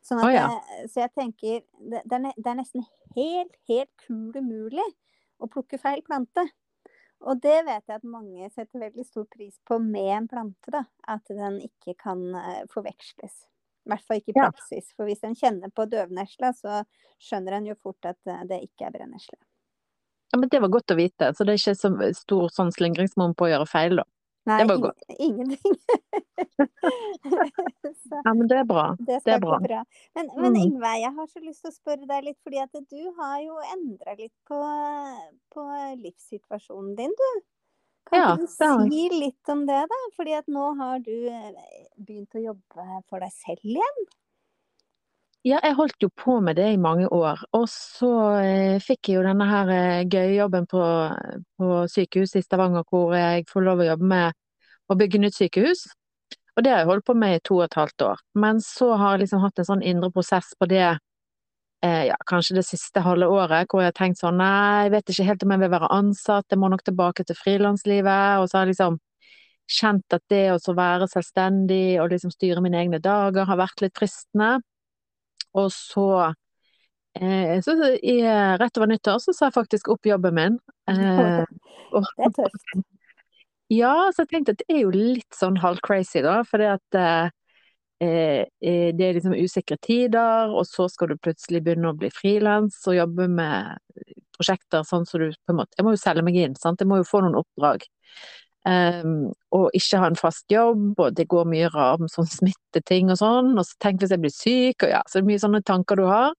Sånn 0.00 0.22
oh, 0.24 0.30
ja. 0.32 0.46
så 0.88 1.02
jeg 1.02 1.12
tenker 1.12 1.58
det, 1.76 2.00
det, 2.08 2.16
er, 2.16 2.56
nesten 2.56 2.86
helt, 3.18 3.52
helt 3.68 3.90
kul 4.06 4.32
umulig 4.32 4.86
å 5.40 5.48
plukke 5.52 5.76
feil 5.80 6.00
plante. 6.06 6.46
Og 7.20 7.36
det 7.44 7.58
vet 7.66 7.84
jeg 7.84 8.00
at 8.00 8.08
mange 8.08 8.48
setter 8.48 8.80
veldig 8.80 9.04
stor 9.04 9.26
pris 9.28 9.58
på 9.68 9.76
med 9.84 10.08
en 10.14 10.28
plante. 10.30 10.72
da, 10.72 10.86
At 11.04 11.28
den 11.28 11.60
ikke 11.66 11.92
kan 12.00 12.22
uh, 12.32 12.64
forveksles. 12.72 13.42
I 13.84 13.92
hvert 13.92 14.06
fall 14.08 14.22
ikke 14.22 14.32
i 14.32 14.38
praksis. 14.38 14.88
Ja. 14.88 14.96
For 14.96 15.10
hvis 15.10 15.28
en 15.28 15.36
kjenner 15.36 15.72
på 15.76 15.84
døvnesla, 15.92 16.54
så 16.56 16.80
skjønner 17.20 17.58
en 17.58 17.68
jo 17.68 17.76
fort 17.76 18.08
at 18.08 18.20
uh, 18.24 18.40
det 18.48 18.62
ikke 18.70 18.88
er 18.88 18.96
brennesle. 18.96 19.36
Ja, 20.30 20.38
men 20.38 20.48
Det 20.48 20.60
var 20.62 20.70
godt 20.70 20.92
å 20.94 20.98
vite, 20.98 21.32
så 21.34 21.44
det 21.44 21.54
er 21.54 21.60
ikke 21.60 21.74
så 21.78 21.90
stor 22.14 22.50
sånn 22.54 22.72
slingringsmonn 22.74 23.34
på 23.34 23.48
å 23.48 23.52
gjøre 23.52 23.68
feil, 23.70 24.00
da. 24.02 24.06
Nei, 24.48 24.58
det 24.62 24.66
var 24.70 24.78
godt. 24.82 25.02
ingenting. 25.18 25.74
ja, 28.24 28.32
men 28.34 28.48
det 28.48 28.56
er 28.62 28.64
bra. 28.64 28.84
Det, 28.98 29.18
det 29.26 29.34
er 29.36 29.42
bra. 29.42 29.58
bra. 29.60 29.82
Men, 30.16 30.30
men 30.36 30.54
mm. 30.54 30.60
Ingve, 30.62 30.92
jeg 31.02 31.12
har 31.18 31.28
så 31.28 31.42
lyst 31.44 31.66
til 31.66 31.72
å 31.72 31.76
spørre 31.76 32.08
deg 32.08 32.24
litt, 32.30 32.38
fordi 32.46 32.62
at 32.62 32.80
du 32.80 33.02
har 33.18 33.36
jo 33.44 33.58
endra 33.74 34.16
litt 34.16 34.34
på, 34.48 34.60
på, 35.54 35.66
livssituasjonen 36.00 36.94
din, 36.98 37.12
du. 37.20 37.28
Kan 38.08 38.22
ja, 38.22 38.30
du 38.40 38.46
si 38.48 39.10
litt 39.12 39.52
om 39.52 39.66
det, 39.68 39.82
da? 39.92 39.98
Fordi 40.16 40.32
at 40.38 40.48
nå 40.50 40.70
har 40.80 41.04
du 41.04 41.14
eh, 41.28 41.52
begynt 42.00 42.34
å 42.34 42.46
jobbe 42.48 43.02
for 43.12 43.22
deg 43.22 43.34
selv 43.36 43.74
igjen? 43.76 44.00
Ja, 45.40 45.56
jeg 45.64 45.72
holdt 45.78 46.02
jo 46.04 46.10
på 46.12 46.34
med 46.44 46.58
det 46.60 46.66
i 46.74 46.80
mange 46.80 47.06
år. 47.16 47.40
Og 47.56 47.64
så 47.72 48.10
eh, 48.44 48.76
fikk 48.84 49.08
jeg 49.08 49.16
jo 49.16 49.22
denne 49.24 49.46
her 49.48 49.70
eh, 49.72 50.02
gøyjobben 50.04 50.66
på, 50.68 50.82
på 51.56 51.68
sykehuset 51.88 52.42
i 52.42 52.44
Stavanger, 52.44 52.84
hvor 52.90 53.14
jeg 53.16 53.46
får 53.48 53.64
lov 53.64 53.80
å 53.80 53.86
jobbe 53.88 54.10
med 54.10 54.36
å 54.92 54.96
bygge 55.00 55.22
nytt 55.22 55.38
sykehus. 55.38 55.86
Og 56.58 56.64
det 56.66 56.74
har 56.74 56.82
jeg 56.82 56.90
holdt 56.90 57.06
på 57.08 57.16
med 57.16 57.38
i 57.38 57.42
to 57.48 57.56
og 57.56 57.64
et 57.64 57.78
halvt 57.78 58.04
år. 58.04 58.20
Men 58.36 58.60
så 58.60 58.90
har 59.00 59.16
jeg 59.16 59.24
liksom 59.24 59.40
hatt 59.46 59.62
en 59.62 59.68
sånn 59.70 59.86
indre 59.86 60.10
prosess 60.12 60.52
på 60.60 60.68
det 60.68 60.84
eh, 60.90 62.02
ja, 62.10 62.18
kanskje 62.28 62.58
det 62.58 62.66
siste 62.68 63.00
halve 63.06 63.30
året, 63.32 63.70
hvor 63.70 63.80
jeg 63.80 63.94
har 63.94 63.96
tenkt 63.96 64.20
sånn 64.20 64.36
nei, 64.42 64.90
jeg 64.90 64.92
vet 64.98 65.14
ikke 65.14 65.28
helt 65.30 65.46
om 65.46 65.54
jeg 65.56 65.62
vil 65.64 65.72
være 65.78 65.92
ansatt, 65.96 66.52
jeg 66.52 66.60
må 66.60 66.68
nok 66.68 66.84
tilbake 66.84 67.24
til 67.24 67.38
frilanslivet. 67.38 68.42
Og 68.42 68.50
så 68.50 68.58
har 68.58 68.68
jeg 68.68 68.74
liksom 68.74 69.00
kjent 69.70 70.18
at 70.18 70.26
det 70.28 70.44
å 70.52 70.74
være 70.76 71.08
selvstendig 71.08 71.96
og 72.02 72.12
liksom 72.12 72.34
styre 72.34 72.60
mine 72.60 72.84
egne 72.84 73.00
dager 73.00 73.48
har 73.48 73.64
vært 73.64 73.86
litt 73.86 73.96
fristende. 73.96 74.58
Og 75.58 75.72
så, 75.74 76.06
eh, 77.18 77.56
så 77.64 77.74
i, 77.96 78.20
rett 78.60 78.78
over 78.78 78.92
nyttår 78.92 79.18
så 79.22 79.34
sa 79.34 79.48
jeg 79.48 79.58
faktisk 79.58 79.90
opp 79.94 80.06
jobben 80.06 80.36
min. 80.38 80.60
Eh, 80.90 81.42
det 81.46 82.26
er 82.28 82.34
tøft. 82.38 82.86
Ja, 83.70 83.94
så 84.10 84.24
jeg 84.24 84.32
tenkte 84.32 84.56
at 84.56 84.62
det 84.64 84.74
er 84.74 84.80
jo 84.82 84.94
litt 84.94 85.36
sånn 85.36 85.60
halv 85.62 85.78
crazy, 85.86 86.24
da. 86.26 86.40
For 86.46 86.58
det 86.62 86.70
at 86.72 86.96
eh, 86.98 87.28
eh, 88.02 88.88
det 88.96 89.06
er 89.06 89.18
liksom 89.18 89.36
usikre 89.38 89.78
tider, 89.82 90.50
og 90.50 90.66
så 90.66 90.88
skal 90.90 91.12
du 91.12 91.20
plutselig 91.22 91.62
begynne 91.66 91.92
å 91.92 91.98
bli 91.98 92.10
frilans 92.14 92.80
og 92.90 92.98
jobbe 92.98 93.28
med 93.30 93.78
prosjekter 94.34 94.82
sånn 94.88 95.06
som 95.06 95.20
så 95.20 95.20
du 95.22 95.28
på 95.30 95.52
en 95.52 95.60
måte 95.60 95.76
Jeg 95.76 95.86
må 95.86 95.92
jo 95.94 96.00
selge 96.00 96.24
meg 96.26 96.38
inn, 96.40 96.56
sant. 96.58 96.82
Jeg 96.82 96.90
må 96.90 96.98
jo 96.98 97.06
få 97.06 97.22
noen 97.22 97.38
oppdrag. 97.42 97.86
Um, 98.68 99.30
og 99.56 99.70
ikke 99.72 99.98
ha 100.02 100.10
en 100.10 100.18
fast 100.20 100.52
jobb, 100.52 100.98
og 101.00 101.14
det 101.16 101.28
går 101.32 101.46
mye 101.48 101.70
rar 101.72 102.00
om 102.00 102.10
sånn 102.12 102.28
smitteting 102.28 103.08
og 103.12 103.20
sånn. 103.20 103.54
Og 103.56 103.64
så 103.66 103.78
tenk 103.80 104.02
hvis 104.02 104.12
jeg 104.12 104.22
blir 104.22 104.34
syk, 104.34 104.84
og 104.84 104.92
ja, 104.92 105.02
så 105.06 105.18
det 105.18 105.24
er 105.24 105.30
mye 105.30 105.42
sånne 105.44 105.62
tanker 105.66 106.00
du 106.00 106.06
har. 106.10 106.34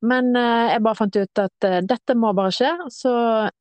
Men 0.00 0.32
uh, 0.32 0.70
jeg 0.72 0.84
bare 0.86 0.96
fant 0.96 1.18
ut 1.20 1.42
at 1.42 1.66
uh, 1.68 1.80
dette 1.84 2.16
må 2.16 2.32
bare 2.36 2.54
skje. 2.56 2.70
Så 2.94 3.12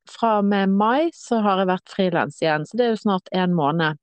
fra 0.10 0.38
og 0.40 0.48
med 0.48 0.72
mai 0.80 1.10
så 1.16 1.42
har 1.44 1.60
jeg 1.60 1.72
vært 1.74 1.96
frilans 1.96 2.40
igjen, 2.44 2.68
så 2.68 2.80
det 2.80 2.88
er 2.88 2.96
jo 2.96 3.02
snart 3.04 3.34
en 3.36 3.58
måned. 3.58 4.00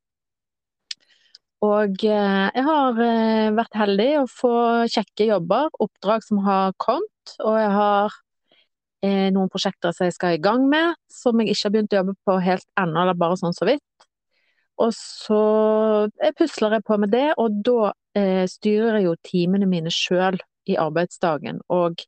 Og 1.64 2.04
uh, 2.04 2.46
jeg 2.52 2.66
har 2.68 3.00
vært 3.56 3.80
heldig 3.80 4.10
å 4.20 4.28
få 4.28 4.54
kjekke 4.92 5.30
jobber, 5.32 5.72
oppdrag 5.80 6.26
som 6.26 6.44
har 6.44 6.76
kommet, 6.82 7.36
og 7.40 7.56
jeg 7.56 7.72
har 7.72 8.20
eh, 9.04 9.28
noen 9.34 9.50
prosjekter 9.52 9.94
som 9.94 10.06
jeg 10.06 10.16
skal 10.16 10.36
i 10.36 10.42
gang 10.42 10.66
med, 10.70 10.96
som 11.12 11.40
jeg 11.40 11.52
ikke 11.52 11.68
har 11.68 11.74
begynt 11.74 11.94
å 11.94 12.00
jobbe 12.00 12.16
på 12.26 12.38
helt 12.46 12.66
ennå, 12.80 13.02
eller 13.02 13.18
bare 13.18 13.38
sånn 13.40 13.56
så 13.56 13.68
vidt. 13.68 13.84
Og 14.82 14.92
så 14.92 15.40
pusler 16.36 16.76
jeg 16.76 16.84
på 16.84 16.98
med 17.00 17.12
det, 17.14 17.30
og 17.40 17.62
da 17.64 17.92
eh, 18.16 18.44
styrer 18.50 18.98
jeg 18.98 19.06
jo 19.06 19.16
timene 19.24 19.68
mine 19.68 19.92
sjøl 19.92 20.36
i 20.68 20.76
arbeidsdagen. 20.80 21.62
Og 21.72 22.02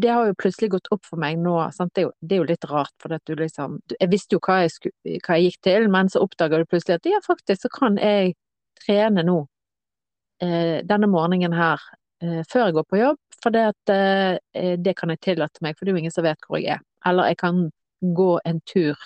det 0.00 0.08
har 0.08 0.28
jo 0.30 0.36
plutselig 0.40 0.70
gått 0.72 0.88
opp 0.94 1.04
for 1.04 1.20
meg 1.20 1.36
nå. 1.40 1.54
Det 1.78 2.00
er, 2.00 2.06
jo, 2.06 2.12
det, 2.20 2.34
er 2.34 2.40
jo, 2.40 2.48
litt 2.48 2.68
rart, 2.70 2.94
for 3.02 3.12
du 3.12 3.34
liksom 3.36 3.80
Jeg 3.98 4.10
visste 4.12 4.36
jo 4.36 4.42
hva 4.46 4.62
jeg, 4.62 4.72
skulle, 4.72 5.18
hva 5.26 5.36
jeg, 5.36 5.50
gikk 5.50 5.64
til, 5.68 5.88
men 5.92 6.08
så 6.12 6.22
oppdager 6.24 6.62
du 6.62 6.70
plutselig 6.70 6.96
at 6.96 7.10
ja, 7.10 7.20
faktisk 7.26 7.66
så 7.66 7.72
kan 7.72 8.00
jeg 8.00 8.34
trene 8.80 9.24
nå. 9.26 9.42
Eh, 10.42 10.80
denne 10.88 11.10
morgenen 11.12 11.52
her 11.54 11.82
eh, 12.24 12.40
før 12.50 12.70
jeg 12.70 12.78
går 12.78 12.88
på 12.88 13.02
jobb, 13.02 13.20
for 13.42 13.54
det, 13.54 13.64
at, 13.72 13.92
eh, 13.92 14.74
det 14.78 14.96
kan 14.98 15.12
jeg 15.12 15.20
tillate 15.24 15.62
meg, 15.64 15.76
for 15.76 15.84
det 15.84 15.92
er 15.92 15.98
jo 15.98 16.02
ingen 16.04 16.14
som 16.14 16.26
vet 16.26 16.48
hvor 16.48 16.60
jeg 16.60 16.76
er. 16.78 16.84
Eller 17.08 17.32
jeg 17.32 17.40
kan 17.42 17.64
gå 18.02 18.30
en 18.48 18.60
tur 18.66 18.98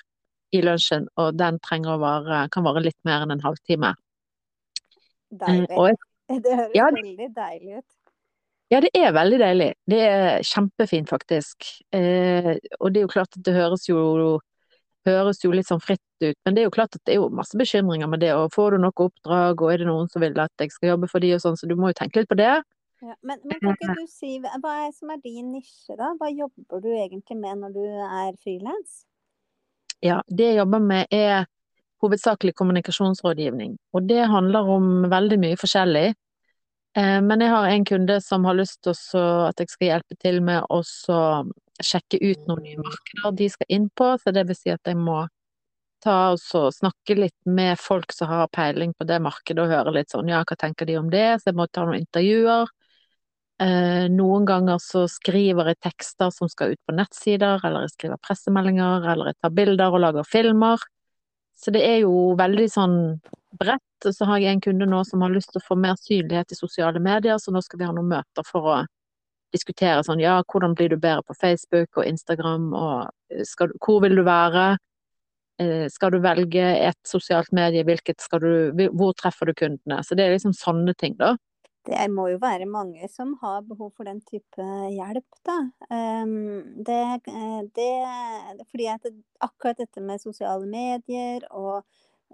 i 0.55 0.63
lunsjen, 0.65 1.09
og 1.21 1.37
den 1.39 1.59
trenger 1.65 1.97
å 1.97 2.03
vare, 2.03 2.47
kan 2.53 2.67
vare 2.67 2.85
litt 2.85 2.99
mer 3.09 3.25
enn 3.25 3.35
en 3.35 3.45
halvtime. 3.45 3.95
Deilig. 5.43 5.69
Jeg, 5.71 6.41
det 6.45 6.59
høres 6.61 6.77
ja, 6.77 6.91
veldig 6.95 7.31
deilig 7.37 7.79
ut. 7.81 7.89
Ja, 8.73 8.81
det 8.83 8.91
er 8.99 9.13
veldig 9.15 9.39
deilig. 9.39 9.69
Det 9.87 9.99
er 10.03 10.47
kjempefint, 10.47 11.11
faktisk. 11.11 11.69
Eh, 11.95 12.57
og 12.81 12.91
det 12.91 13.01
er 13.01 13.05
jo 13.05 13.13
klart 13.13 13.37
at 13.39 13.45
det 13.47 13.55
høres 13.55 13.87
jo, 13.87 14.01
høres 15.07 15.45
jo 15.45 15.53
litt 15.55 15.69
sånn 15.69 15.83
fritt 15.83 16.03
ut, 16.25 16.39
men 16.47 16.57
det 16.57 16.63
er 16.63 16.67
jo 16.67 16.75
klart 16.75 16.97
at 16.97 17.03
det 17.07 17.15
er 17.15 17.21
jo 17.21 17.29
masse 17.31 17.59
bekymringer 17.59 18.11
med 18.11 18.25
det. 18.25 18.33
Og 18.35 18.51
får 18.55 18.75
du 18.75 18.83
nok 18.83 19.05
oppdrag, 19.07 19.63
og 19.63 19.71
er 19.71 19.85
det 19.85 19.91
noen 19.91 20.11
som 20.11 20.25
vil 20.25 20.35
at 20.43 20.65
jeg 20.65 20.75
skal 20.75 20.95
jobbe 20.95 21.11
for 21.13 21.23
de 21.23 21.37
og 21.37 21.45
sånn, 21.45 21.59
så 21.61 21.71
du 21.71 21.77
må 21.79 21.93
jo 21.93 21.99
tenke 22.01 22.23
litt 22.25 22.33
på 22.33 22.39
det. 22.41 22.57
Ja, 23.05 23.15
men, 23.21 23.41
men, 23.45 23.59
kan 23.61 23.75
ikke 23.77 23.95
du 23.99 24.07
si, 24.09 24.39
hva 24.41 24.73
er 24.87 24.93
som 24.97 25.11
er 25.13 25.21
din 25.21 25.51
nisje, 25.53 25.97
da? 25.99 26.15
Hva 26.17 26.31
jobber 26.33 26.81
du 26.81 26.89
egentlig 26.95 27.37
med 27.37 27.61
når 27.61 27.75
du 27.75 27.83
er 27.85 28.33
frilans? 28.41 29.03
Ja, 30.05 30.23
det 30.29 30.53
jeg 30.53 30.61
jobber 30.63 30.81
med 30.81 31.13
er 31.13 31.45
hovedsakelig 32.05 32.55
kommunikasjonsrådgivning. 32.57 33.77
Og 33.93 34.09
det 34.09 34.25
handler 34.33 34.69
om 34.77 34.89
veldig 35.13 35.39
mye 35.43 35.61
forskjellig. 35.61 36.09
Eh, 36.97 37.21
men 37.25 37.45
jeg 37.45 37.53
har 37.53 37.69
en 37.69 37.85
kunde 37.85 38.19
som 38.25 38.45
har 38.49 38.57
lyst 38.57 38.83
til 38.85 38.97
at 39.21 39.61
jeg 39.61 39.73
skal 39.73 39.91
hjelpe 39.91 40.17
til 40.21 40.41
med 40.45 40.65
å 40.73 40.83
sjekke 41.85 42.21
ut 42.23 42.49
noen 42.49 42.65
nye 42.65 42.81
markeder 42.81 43.37
de 43.37 43.49
skal 43.53 43.77
inn 43.79 43.91
på. 43.93 44.15
Så 44.23 44.33
det 44.33 44.47
vil 44.49 44.57
si 44.59 44.73
at 44.73 44.89
jeg 44.89 44.97
må 45.01 45.27
ta 46.05 46.17
og 46.35 46.73
snakke 46.77 47.17
litt 47.17 47.39
med 47.49 47.81
folk 47.81 48.13
som 48.15 48.29
har 48.31 48.49
peiling 48.53 48.93
på 48.95 49.07
det 49.09 49.21
markedet, 49.25 49.63
og 49.65 49.73
høre 49.73 49.95
litt 49.97 50.13
sånn 50.13 50.29
ja, 50.31 50.43
hva 50.47 50.57
tenker 50.61 50.89
de 50.89 50.99
om 51.01 51.09
det? 51.13 51.29
Så 51.41 51.51
jeg 51.51 51.59
må 51.59 51.69
ta 51.69 51.85
noen 51.85 52.05
intervjuer. 52.05 52.73
Eh, 53.57 54.07
noen 54.13 54.45
ganger 54.45 54.77
så 54.85 55.07
skriver 55.09 55.71
jeg 55.71 55.81
tekster 55.87 56.29
som 56.35 56.49
skal 56.53 56.75
ut 56.75 56.81
på 56.85 56.93
nettsider, 56.93 57.63
eller 57.65 57.87
jeg 57.87 57.95
skriver 57.95 58.21
pressemeldinger, 58.21 59.07
eller 59.13 59.31
jeg 59.31 59.39
tar 59.41 59.55
bilder 59.57 59.97
og 59.97 60.03
lager 60.05 60.29
filmer. 60.29 60.83
Så 61.57 61.73
det 61.73 61.81
er 61.89 62.03
jo 62.03 62.35
veldig 62.37 62.67
sånn 62.69 62.99
bredt. 63.57 64.09
Så 64.13 64.29
har 64.29 64.43
jeg 64.43 64.59
en 64.59 64.65
kunde 64.67 64.89
nå 64.91 65.01
som 65.09 65.25
har 65.25 65.33
lyst 65.33 65.55
til 65.55 65.63
å 65.63 65.69
få 65.71 65.79
mer 65.81 65.97
synlighet 65.97 66.53
i 66.53 66.59
sosiale 66.59 67.01
medier, 67.01 67.41
så 67.41 67.55
nå 67.55 67.65
skal 67.65 67.81
vi 67.81 67.89
ha 67.89 67.95
noen 67.97 68.13
møter 68.13 68.45
for 68.45 68.69
å 68.75 68.77
diskutere 69.55 70.03
sånn 70.05 70.21
ja, 70.21 70.37
hvordan 70.53 70.75
blir 70.77 70.91
du 70.93 70.99
bedre 71.01 71.25
på 71.25 71.39
Facebook 71.41 71.97
og 71.97 72.05
Instagram, 72.05 72.69
og 72.77 73.47
skal, 73.49 73.73
hvor 73.81 74.03
vil 74.05 74.21
du 74.21 74.25
være? 74.27 74.67
Eh, 75.63 75.87
skal 75.89 76.13
du 76.13 76.21
velge 76.21 76.67
et 76.91 77.01
sosialt 77.09 77.49
medie, 77.57 77.87
hvilket 77.89 78.21
skal 78.21 78.45
du, 78.45 78.89
hvor 78.93 79.17
treffer 79.17 79.49
du 79.49 79.57
kundene? 79.57 80.03
Så 80.05 80.19
det 80.19 80.27
er 80.27 80.37
liksom 80.37 80.53
sånne 80.53 80.93
ting, 81.01 81.17
da 81.17 81.39
det 81.87 82.07
må 82.11 82.27
jo 82.33 82.41
være 82.43 82.67
mange 82.69 83.07
som 83.13 83.35
har 83.43 83.63
behov 83.67 83.93
for 83.97 84.09
den 84.09 84.19
type 84.27 84.67
hjelp, 84.93 85.39
da. 85.47 85.59
Um, 85.91 86.83
det, 86.87 86.99
eh, 87.31 87.63
det, 87.77 87.93
fordi 88.71 88.89
at 88.91 89.07
akkurat 89.45 89.79
dette 89.81 90.03
med 90.03 90.23
sosiale 90.23 90.67
medier 90.67 91.47
og 91.51 91.85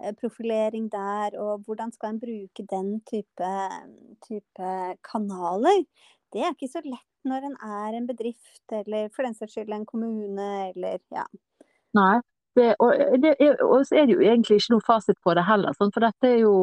eh, 0.01 0.13
profilering 0.19 0.89
der, 0.91 1.37
og 1.39 1.63
hvordan 1.67 1.93
skal 1.93 2.15
en 2.15 2.21
bruke 2.23 2.67
den 2.69 2.93
type, 3.09 3.53
type 4.25 4.75
kanaler, 5.05 5.85
det 6.33 6.43
er 6.43 6.53
ikke 6.55 6.71
så 6.73 6.81
lett 6.85 7.09
når 7.23 7.47
en 7.47 7.57
er 7.63 7.97
en 7.97 8.07
bedrift, 8.07 8.65
eller 8.73 9.09
for 9.15 9.23
den 9.23 9.35
saks 9.37 9.53
skyld 9.55 9.71
en 9.71 9.87
kommune, 9.87 10.49
eller 10.73 10.99
ja. 11.13 11.23
Nei, 11.95 12.17
det, 12.57 12.73
og, 12.83 12.97
det, 13.21 13.35
og 13.63 13.85
så 13.87 14.01
er 14.01 14.09
det 14.09 14.17
jo 14.17 14.25
egentlig 14.25 14.59
ikke 14.59 14.73
noe 14.75 14.85
fasit 14.85 15.19
på 15.23 15.35
det 15.37 15.45
heller, 15.47 15.75
for 15.77 16.03
dette 16.03 16.29
er 16.29 16.41
jo 16.41 16.55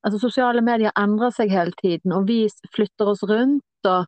Altså, 0.00 0.20
sosiale 0.22 0.62
medier 0.64 0.94
endrer 0.98 1.32
seg 1.34 1.52
hele 1.52 1.76
tiden, 1.76 2.14
og 2.16 2.28
vi 2.28 2.44
flytter 2.74 3.12
oss 3.12 3.22
rundt. 3.28 3.88
og 3.88 4.06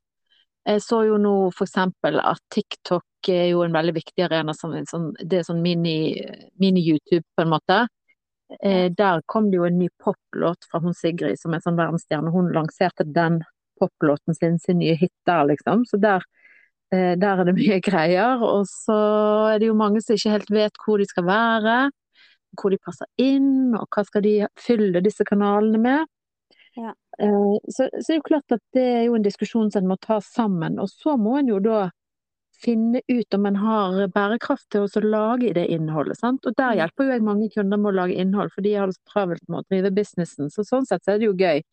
Jeg 0.67 0.83
så 0.85 1.03
jo 1.05 1.19
nå 1.21 1.35
eksempel 1.53 2.21
at 2.23 2.41
TikTok 2.55 3.29
er 3.29 3.51
jo 3.53 3.63
en 3.65 3.75
veldig 3.77 3.95
viktig 3.99 4.25
arena. 4.25 4.55
Som 4.57 4.75
sånn, 4.89 5.11
det 5.21 5.41
er 5.41 5.49
sånn 5.49 5.63
mini-YouTube, 5.65 6.55
mini 6.63 6.99
på 7.37 7.45
en 7.45 7.53
måte. 7.53 7.81
Eh, 8.61 8.89
der 8.93 9.23
kom 9.27 9.51
det 9.51 9.61
jo 9.61 9.69
en 9.69 9.79
ny 9.81 9.89
poplåt 10.03 10.65
fra 10.71 10.81
hun 10.81 10.97
Sigrid, 10.97 11.41
som 11.41 11.55
er 11.55 11.65
sånn 11.65 11.79
verdensstjerne. 11.79 12.33
Hun 12.33 12.53
lanserte 12.53 13.05
den 13.09 13.43
poplåten 13.81 14.37
sin, 14.37 14.59
sin 14.61 14.81
nye 14.81 14.97
hit 14.97 15.15
der, 15.29 15.45
liksom. 15.53 15.85
Så 15.89 16.01
der, 16.01 16.25
eh, 16.93 17.15
der 17.21 17.41
er 17.41 17.49
det 17.49 17.57
mye 17.59 17.81
greier. 17.89 18.41
Og 18.41 18.65
så 18.71 18.99
er 19.53 19.61
det 19.61 19.69
jo 19.69 19.77
mange 19.77 20.01
som 20.05 20.17
ikke 20.17 20.37
helt 20.39 20.53
vet 20.53 20.87
hvor 20.87 21.01
de 21.01 21.09
skal 21.09 21.29
være 21.29 21.77
hvor 22.61 22.73
de 22.73 22.81
passer 22.83 23.09
inn, 23.21 23.73
og 23.79 23.87
hva 23.93 24.05
skal 24.07 24.25
de 24.25 24.35
fylle 24.61 25.03
disse 25.05 25.25
kanalene 25.29 25.81
med. 25.81 26.11
Ja. 26.77 26.95
Eh, 27.19 27.57
så, 27.69 27.89
så, 27.89 28.05
det 28.07 28.15
er 28.15 28.21
jo 28.21 28.29
klart 28.29 28.55
at 28.55 28.63
det 28.77 28.85
er 28.85 29.03
jo 29.07 29.17
en 29.19 29.27
diskusjon 29.27 29.73
som 29.73 29.85
en 29.85 29.93
må 29.93 29.99
ta 30.01 30.21
sammen. 30.25 30.79
Og 30.83 30.91
så 30.93 31.17
må 31.21 31.39
en 31.41 31.51
jo 31.53 31.61
da 31.63 31.89
finne 32.63 33.01
ut 33.09 33.35
om 33.35 33.47
en 33.49 33.59
har 33.59 33.97
bærekraft 34.15 34.69
til 34.71 34.87
å 34.87 35.03
lage 35.03 35.51
det 35.57 35.67
innholdet. 35.75 36.21
Sant? 36.21 36.47
Og 36.47 36.55
der 36.57 36.75
mm. 36.75 36.79
hjelper 36.79 37.09
jo 37.09 37.17
jeg 37.17 37.27
mange 37.27 37.51
kunder 37.55 37.81
med 37.81 37.91
å 37.91 37.99
lage 38.03 38.19
innhold, 38.23 38.53
for 38.55 38.65
de 38.65 38.77
har 38.79 38.93
det 38.93 39.01
travelt 39.11 39.43
med 39.49 39.63
å 39.63 39.67
drive 39.73 39.91
businessen. 39.97 40.53
Så 40.53 40.65
sånn 40.69 40.87
sett 40.89 41.05
så 41.05 41.15
er 41.15 41.23
det 41.23 41.29
jo 41.31 41.37
gøy. 41.37 41.65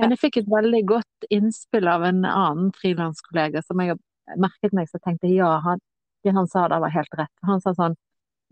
Men 0.00 0.10
jeg 0.10 0.24
fikk 0.24 0.40
et 0.40 0.50
veldig 0.50 0.80
godt 0.90 1.26
innspill 1.30 1.86
av 1.86 2.02
en 2.08 2.24
annen 2.26 2.72
frilanskollega 2.74 3.62
som 3.62 3.78
jeg 3.78 3.94
har 3.94 4.40
merket 4.40 4.74
meg, 4.74 4.88
så 4.90 4.98
tenkte 4.98 5.30
ja, 5.30 5.52
han, 5.62 5.82
det 6.26 6.34
han 6.34 6.48
sa 6.50 6.66
da 6.72 6.80
var 6.82 6.90
helt 6.94 7.14
rett. 7.14 7.32
Han 7.46 7.62
sa 7.62 7.76
sånn 7.76 7.94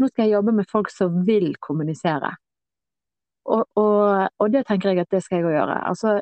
nå 0.02 0.10
skal 0.10 0.26
jeg 0.26 0.36
jobbe 0.36 0.56
med 0.58 0.70
folk 0.70 0.90
som 0.92 1.22
vil 1.26 1.52
kommunisere. 1.62 2.34
Og, 3.42 3.64
og, 3.74 4.28
og, 4.38 4.50
det 4.54 4.62
tenker 4.68 4.92
jeg 4.92 5.02
at 5.02 5.10
det 5.10 5.22
skal 5.24 5.40
jeg 5.40 5.48
òg 5.48 5.56
gjøre. 5.56 5.78
Altså, 5.88 6.14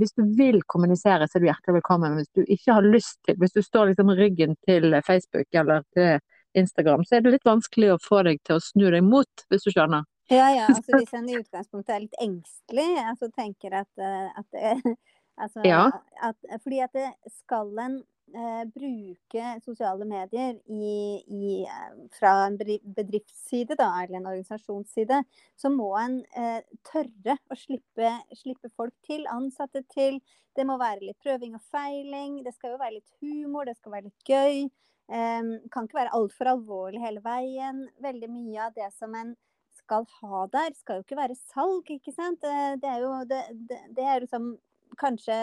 hvis 0.00 0.14
du 0.16 0.22
vil 0.38 0.62
kommunisere, 0.72 1.28
så 1.28 1.36
er 1.36 1.42
du 1.42 1.48
hjertelig 1.50 1.76
velkommen. 1.80 2.14
Men 2.14 2.22
hvis 2.22 2.32
du 2.32 2.44
ikke 2.46 2.76
har 2.78 2.86
lyst 2.86 3.18
til, 3.26 3.36
hvis 3.42 3.56
du 3.56 3.60
står 3.64 3.90
liksom 3.90 4.12
ryggen 4.16 4.56
til 4.68 4.96
Facebook 5.06 5.48
eller 5.52 5.84
til 5.96 6.22
Instagram, 6.56 7.04
så 7.04 7.18
er 7.18 7.26
det 7.26 7.34
litt 7.36 7.46
vanskelig 7.46 7.92
å 7.92 8.00
få 8.02 8.22
deg 8.26 8.40
til 8.46 8.56
å 8.56 8.64
snu 8.64 8.88
deg 8.88 9.04
mot, 9.06 9.44
hvis 9.52 9.68
du 9.68 9.72
skjønner. 9.74 10.08
Ja, 10.32 10.48
ja. 10.54 10.66
Altså, 10.72 10.96
hvis 10.96 11.14
en 11.18 11.28
i 11.28 11.36
utgangspunktet 11.42 11.94
er 11.94 12.04
litt 12.06 12.20
engstelig, 12.22 12.88
altså 13.04 13.30
tenker 13.36 13.82
at, 13.82 13.90
eh, 14.00 14.40
at, 14.40 14.96
altså, 15.44 15.66
ja. 15.66 15.84
at 16.24 16.56
Fordi 16.64 16.82
at 16.86 16.96
det 16.96 17.10
skal 17.36 17.74
en 17.84 18.00
eh, 18.34 18.62
bruke 18.72 19.46
sosiale 19.64 20.06
medier 20.08 20.56
i, 20.70 21.22
i, 21.26 21.52
eh, 21.64 21.96
fra 22.16 22.32
en 22.46 22.58
bedriftsside 22.58 23.76
da, 23.78 23.88
eller 24.02 24.20
en 24.20 24.30
organisasjonsside, 24.32 25.22
så 25.56 25.72
må 25.72 25.90
en 26.00 26.20
eh, 26.36 26.60
tørre 26.90 27.36
å 27.50 27.58
slippe, 27.58 28.12
slippe, 28.38 28.70
folk 28.76 28.94
til, 29.06 29.26
ansatte 29.30 29.84
til. 29.94 30.20
Det 30.56 30.66
må 30.66 30.78
være 30.80 31.10
litt 31.10 31.20
prøving 31.22 31.54
og 31.58 31.66
feiling. 31.72 32.40
Det 32.46 32.54
skal 32.56 32.74
jo 32.74 32.80
være 32.80 32.98
litt 32.98 33.20
humor, 33.20 33.68
det 33.68 33.76
skal 33.78 33.96
være 33.96 34.08
litt 34.08 34.32
gøy. 34.32 34.64
Eh, 35.10 35.52
kan 35.72 35.86
ikke 35.86 36.00
være 36.00 36.16
altfor 36.18 36.54
alvorlig 36.54 37.02
hele 37.04 37.22
veien. 37.24 37.86
Veldig 38.02 38.32
mye 38.32 38.66
av 38.68 38.74
det 38.78 38.90
som 38.96 39.14
en 39.18 39.36
skal 39.80 40.06
ha 40.20 40.46
der, 40.52 40.74
skal 40.78 40.98
jo 40.98 41.04
ikke 41.06 41.18
være 41.18 41.36
salg, 41.38 41.88
ikke 41.90 42.12
sant. 42.14 42.44
Eh, 42.46 42.74
det 42.80 42.90
er 42.90 43.04
jo 43.04 43.14
det, 43.30 43.40
det, 43.70 43.80
det 43.96 44.06
er 44.06 44.24
liksom 44.24 44.52
kanskje 44.98 45.36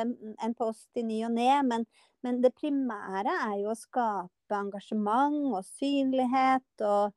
en 0.44 0.58
post 0.58 0.90
i 0.98 1.04
ny 1.06 1.22
og 1.28 1.36
ne, 1.36 1.52
men, 1.68 1.86
men, 2.26 2.42
det 2.44 2.54
primære 2.58 3.36
er 3.52 3.56
jo 3.62 3.72
å 3.74 3.78
skape 3.78 4.58
engasjement 4.58 5.54
og 5.54 5.64
synlighet 5.68 6.84
og, 6.88 7.16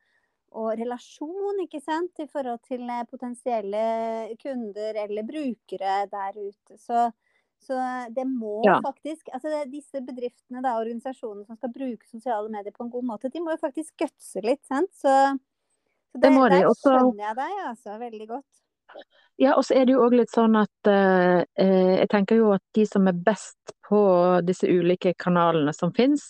og, 0.50 0.70
relasjon, 0.80 1.62
ikke 1.64 1.82
sant, 1.82 2.22
i 2.22 2.28
forhold 2.30 2.62
til 2.66 2.86
eh, 2.90 3.06
potensielle 3.10 3.82
kunder 4.42 5.02
eller 5.04 5.26
brukere 5.26 6.04
der 6.10 6.40
ute. 6.40 6.78
Så, 6.78 7.08
så 7.60 7.82
det 8.14 8.26
må 8.26 8.60
ja. 8.66 8.80
faktisk 8.84 9.30
altså 9.36 9.62
Disse 9.70 10.02
bedriftene, 10.02 10.62
da, 10.64 10.78
organisasjonene 10.80 11.46
som 11.46 11.58
skal 11.60 11.74
bruke 11.74 12.08
sosiale 12.10 12.50
medier 12.52 12.74
på 12.74 12.86
en 12.86 12.94
god 12.96 13.12
måte, 13.14 13.32
de 13.32 13.42
må 13.44 13.54
jo 13.54 13.62
faktisk 13.62 13.94
gutse 14.02 14.42
litt. 14.46 14.64
sant? 14.66 14.90
Så, 14.94 15.14
så 16.10 16.18
det, 16.18 16.32
det 16.32 16.50
der 16.56 16.74
skjønner 16.74 17.28
jeg 17.28 17.40
deg 17.44 17.62
altså 17.68 18.00
veldig 18.00 18.34
godt. 18.34 18.50
Ja, 19.40 19.54
og 19.56 19.64
så 19.64 19.78
er 19.78 19.86
det 19.88 19.94
jo 19.94 20.02
òg 20.04 20.18
litt 20.18 20.32
sånn 20.34 20.58
at 20.60 20.88
eh, 20.90 21.40
eh, 21.62 21.92
jeg 22.02 22.08
tenker 22.12 22.36
jo 22.36 22.50
at 22.52 22.62
de 22.76 22.84
som 22.84 23.06
er 23.08 23.16
best 23.16 23.72
på 23.88 24.00
disse 24.44 24.68
ulike 24.68 25.14
kanalene 25.16 25.72
som 25.72 25.94
fins, 25.96 26.26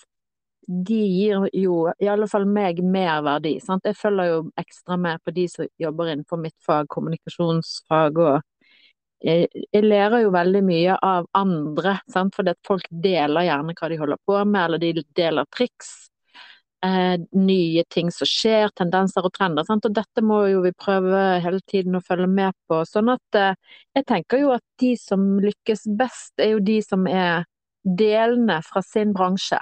de 0.70 0.94
gir 0.94 1.49
jo 1.57 1.81
i 1.99 2.07
alle 2.07 2.29
fall 2.31 2.46
meg 2.46 2.79
mer 2.87 3.25
verdi. 3.27 3.57
Sant? 3.64 3.88
Jeg 3.88 3.99
følger 3.99 4.31
jo 4.31 4.44
ekstra 4.61 4.99
med 5.01 5.18
på 5.25 5.35
de 5.35 5.49
som 5.51 5.66
jobber 5.83 6.12
innenfor 6.12 6.38
mitt 6.38 6.55
fag, 6.62 6.87
kommunikasjonsfag 6.94 8.20
og 8.23 8.37
jeg, 9.27 9.51
jeg 9.68 9.85
lærer 9.85 10.23
jo 10.23 10.31
veldig 10.33 10.62
mye 10.64 10.94
av 11.05 11.27
andre, 11.37 11.99
sant? 12.09 12.37
for 12.37 12.55
folk 12.64 12.87
deler 12.90 13.49
gjerne 13.49 13.75
hva 13.75 13.90
de 13.90 13.99
holder 14.01 14.23
på 14.25 14.38
med, 14.44 14.62
eller 14.62 14.81
de 14.81 15.05
deler 15.18 15.51
triks 15.53 16.10
eh, 16.84 17.16
nye 17.36 17.84
ting 17.92 18.10
som 18.14 18.28
skjer, 18.28 18.70
tendenser 18.76 19.26
og 19.26 19.34
trender. 19.36 19.66
Sant? 19.68 19.86
Og 19.86 19.94
dette 19.96 20.24
må 20.24 20.42
jo 20.50 20.62
vi 20.64 20.72
prøve 20.76 21.40
hele 21.44 21.60
tiden 21.70 21.98
å 21.98 22.04
følge 22.04 22.28
med 22.30 22.56
på. 22.70 22.82
Sånn 22.88 23.12
at 23.12 23.38
eh, 23.38 23.58
jeg 23.98 24.06
tenker 24.08 24.42
jo 24.44 24.54
at 24.56 24.64
de 24.82 24.94
som 25.00 25.26
lykkes 25.42 25.86
best, 25.98 26.32
er 26.40 26.54
jo 26.54 26.64
de 26.64 26.80
som 26.84 27.06
er 27.10 27.44
delene 27.84 28.60
fra 28.66 28.82
sin 28.84 29.14
bransje. 29.16 29.60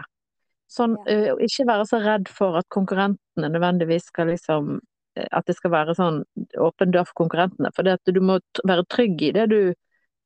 Sånn, 0.68 0.98
eh, 1.08 1.32
ikke 1.44 1.66
være 1.68 1.88
så 1.88 2.02
redd 2.04 2.28
for 2.32 2.58
at 2.60 2.68
konkurrentene 2.74 3.50
nødvendigvis 3.54 4.10
skal 4.10 4.28
liksom 4.32 4.78
eh, 5.16 5.28
At 5.32 5.48
det 5.48 5.56
skal 5.56 5.72
være 5.72 5.96
sånn 5.96 6.22
åpen 6.60 6.92
dør 6.94 7.08
for 7.08 7.24
konkurrentene. 7.24 7.72
For 7.74 7.88
at 7.88 8.04
du 8.04 8.20
må 8.20 8.38
være 8.68 8.86
trygg 8.92 9.22
i 9.30 9.34
det 9.36 9.48
du 9.52 9.60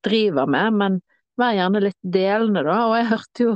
driver 0.02 0.48
med, 0.50 0.78
men 0.80 0.98
vær 1.38 1.54
gjerne 1.56 1.84
litt 1.84 1.98
delende, 2.02 2.64
da. 2.66 2.80
Og 2.88 2.96
jeg 2.98 3.10
hørte 3.12 3.46
jo 3.46 3.54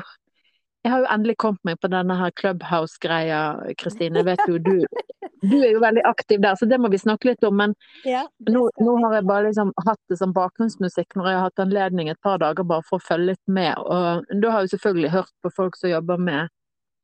jeg 0.86 0.92
har 0.92 1.02
jo 1.02 1.06
endelig 1.10 1.34
kommet 1.42 1.62
meg 1.66 1.78
på 1.82 1.88
denne 1.90 2.14
her 2.14 2.30
Clubhouse-greia, 2.38 3.40
Kristine. 3.80 4.22
Vet 4.26 4.42
jo 4.46 4.60
du, 4.62 4.84
du, 5.42 5.56
er 5.58 5.72
jo 5.72 5.80
veldig 5.82 6.04
aktiv 6.06 6.38
der, 6.44 6.54
så 6.54 6.68
det 6.70 6.78
må 6.78 6.90
vi 6.92 7.00
snakke 7.02 7.32
litt 7.32 7.42
om. 7.48 7.56
Men 7.58 7.74
ja, 8.06 8.22
nå, 8.46 8.68
nå, 8.78 8.94
har 9.02 9.16
jeg 9.18 9.26
bare 9.26 9.48
liksom 9.48 9.72
hatt 9.82 9.98
det 10.12 10.20
som 10.20 10.34
bakgrunnsmusikk 10.36 11.18
når 11.18 11.28
jeg 11.30 11.40
har 11.40 11.48
hatt 11.48 11.64
anledning 11.66 12.12
et 12.12 12.22
par 12.22 12.38
dager 12.42 12.68
bare 12.70 12.86
for 12.86 13.00
å 13.00 13.06
følge 13.08 13.32
litt 13.32 13.42
med. 13.58 13.74
Og 13.82 14.30
da 14.44 14.54
har 14.54 14.62
jeg 14.62 14.76
selvfølgelig 14.76 15.12
hørt 15.16 15.34
på 15.42 15.54
folk 15.58 15.80
som 15.80 15.90
jobber 15.90 16.22
med 16.30 16.54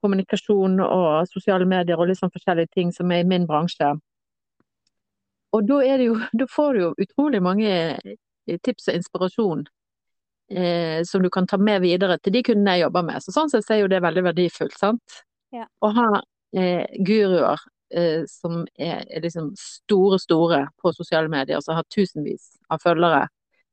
kommunikasjon 0.02 0.78
og 0.86 1.10
sosiale 1.30 1.66
medier 1.66 1.98
og 1.98 2.10
litt 2.10 2.22
sånn 2.22 2.34
forskjellige 2.34 2.74
ting 2.78 2.94
som 2.94 3.10
er 3.10 3.26
i 3.26 3.28
min 3.34 3.50
bransje. 3.50 3.90
Og 5.52 5.66
da, 5.68 5.82
jo, 5.98 6.16
da 6.38 6.46
får 6.48 6.74
du 6.74 6.84
jo 6.86 6.96
utrolig 7.02 7.42
mange 7.44 7.70
tips 8.46 8.88
og 8.88 8.98
inspirasjon 8.98 9.66
eh, 10.50 11.02
som 11.04 11.22
du 11.22 11.30
kan 11.30 11.46
ta 11.46 11.58
med 11.58 11.82
videre 11.84 12.18
til 12.18 12.32
de 12.32 12.42
kundene 12.46 12.76
jeg 12.76 12.86
jobber 12.86 13.06
med. 13.06 13.22
Så 13.22 13.34
sånn 13.34 13.52
sett 13.52 13.70
er 13.70 13.82
jo 13.82 13.90
det 13.92 14.02
veldig 14.04 14.24
verdifullt, 14.30 14.76
sant. 14.78 15.22
Ja. 15.52 15.66
Å 15.84 15.90
ha 15.96 16.08
eh, 16.56 16.86
guruer 17.04 17.60
eh, 17.94 18.24
som 18.30 18.62
er, 18.76 19.04
er 19.06 19.24
liksom 19.24 19.52
store, 19.58 20.18
store 20.22 20.64
på 20.82 20.94
sosiale 20.96 21.30
medier, 21.32 21.60
som 21.60 21.76
har 21.78 21.86
tusenvis 21.92 22.54
av 22.72 22.82
følgere, 22.84 23.26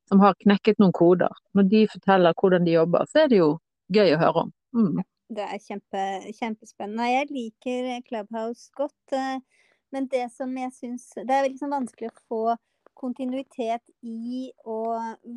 som 0.10 0.21
har 0.23 0.38
knekket 0.43 0.82
noen 0.82 0.95
koder. 0.95 1.34
Når 1.55 1.69
de 1.71 1.86
forteller 1.93 2.36
hvordan 2.36 2.67
de 2.67 2.75
jobber, 2.75 3.08
så 3.12 3.23
er 3.23 3.32
det 3.32 3.41
jo 3.41 3.53
gøy 3.93 4.15
å 4.15 4.21
høre 4.21 4.45
om. 4.45 4.51
Mm. 4.75 5.05
Det 5.29 5.45
er 5.45 5.62
kjempe, 5.62 6.03
kjempespennende. 6.39 7.05
Jeg 7.12 7.29
liker 7.29 7.89
Clubhouse 8.08 8.71
godt. 8.77 9.13
eh, 9.13 9.39
Men 9.91 10.05
det 10.05 10.27
som 10.29 10.51
jeg 10.53 10.69
syns 10.69 11.08
Det 11.15 11.34
er 11.34 11.47
liksom 11.49 11.71
vanskelig 11.73 12.12
å 12.12 12.19
få 12.29 12.41
kontinuitet 12.99 13.89
i 14.05 14.49
å 14.67 14.77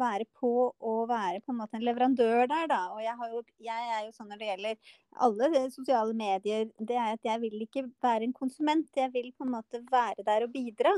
være 0.01 0.27
på 0.40 0.53
og 0.72 1.01
være 1.11 1.40
på 1.44 1.55
en 1.55 1.61
måte 1.61 1.79
en 1.79 1.87
leverandør 1.87 2.44
der, 2.51 2.68
da. 2.70 2.83
Og 2.96 3.01
jeg, 3.05 3.31
jo, 3.33 3.42
jeg 3.68 3.88
er 3.96 4.05
jo 4.07 4.12
sånn 4.16 4.31
når 4.33 4.42
det 4.42 4.51
gjelder 4.51 4.92
alle 5.27 5.64
sosiale 5.75 6.16
medier, 6.18 6.68
det 6.79 6.98
er 6.98 7.16
at 7.16 7.31
jeg 7.31 7.42
vil 7.46 7.66
ikke 7.66 7.87
være 8.03 8.29
en 8.29 8.37
konsument. 8.37 8.88
Jeg 8.96 9.12
vil 9.14 9.33
på 9.37 9.46
en 9.46 9.55
måte 9.57 9.83
være 9.92 10.27
der 10.27 10.46
og 10.46 10.55
bidra. 10.55 10.94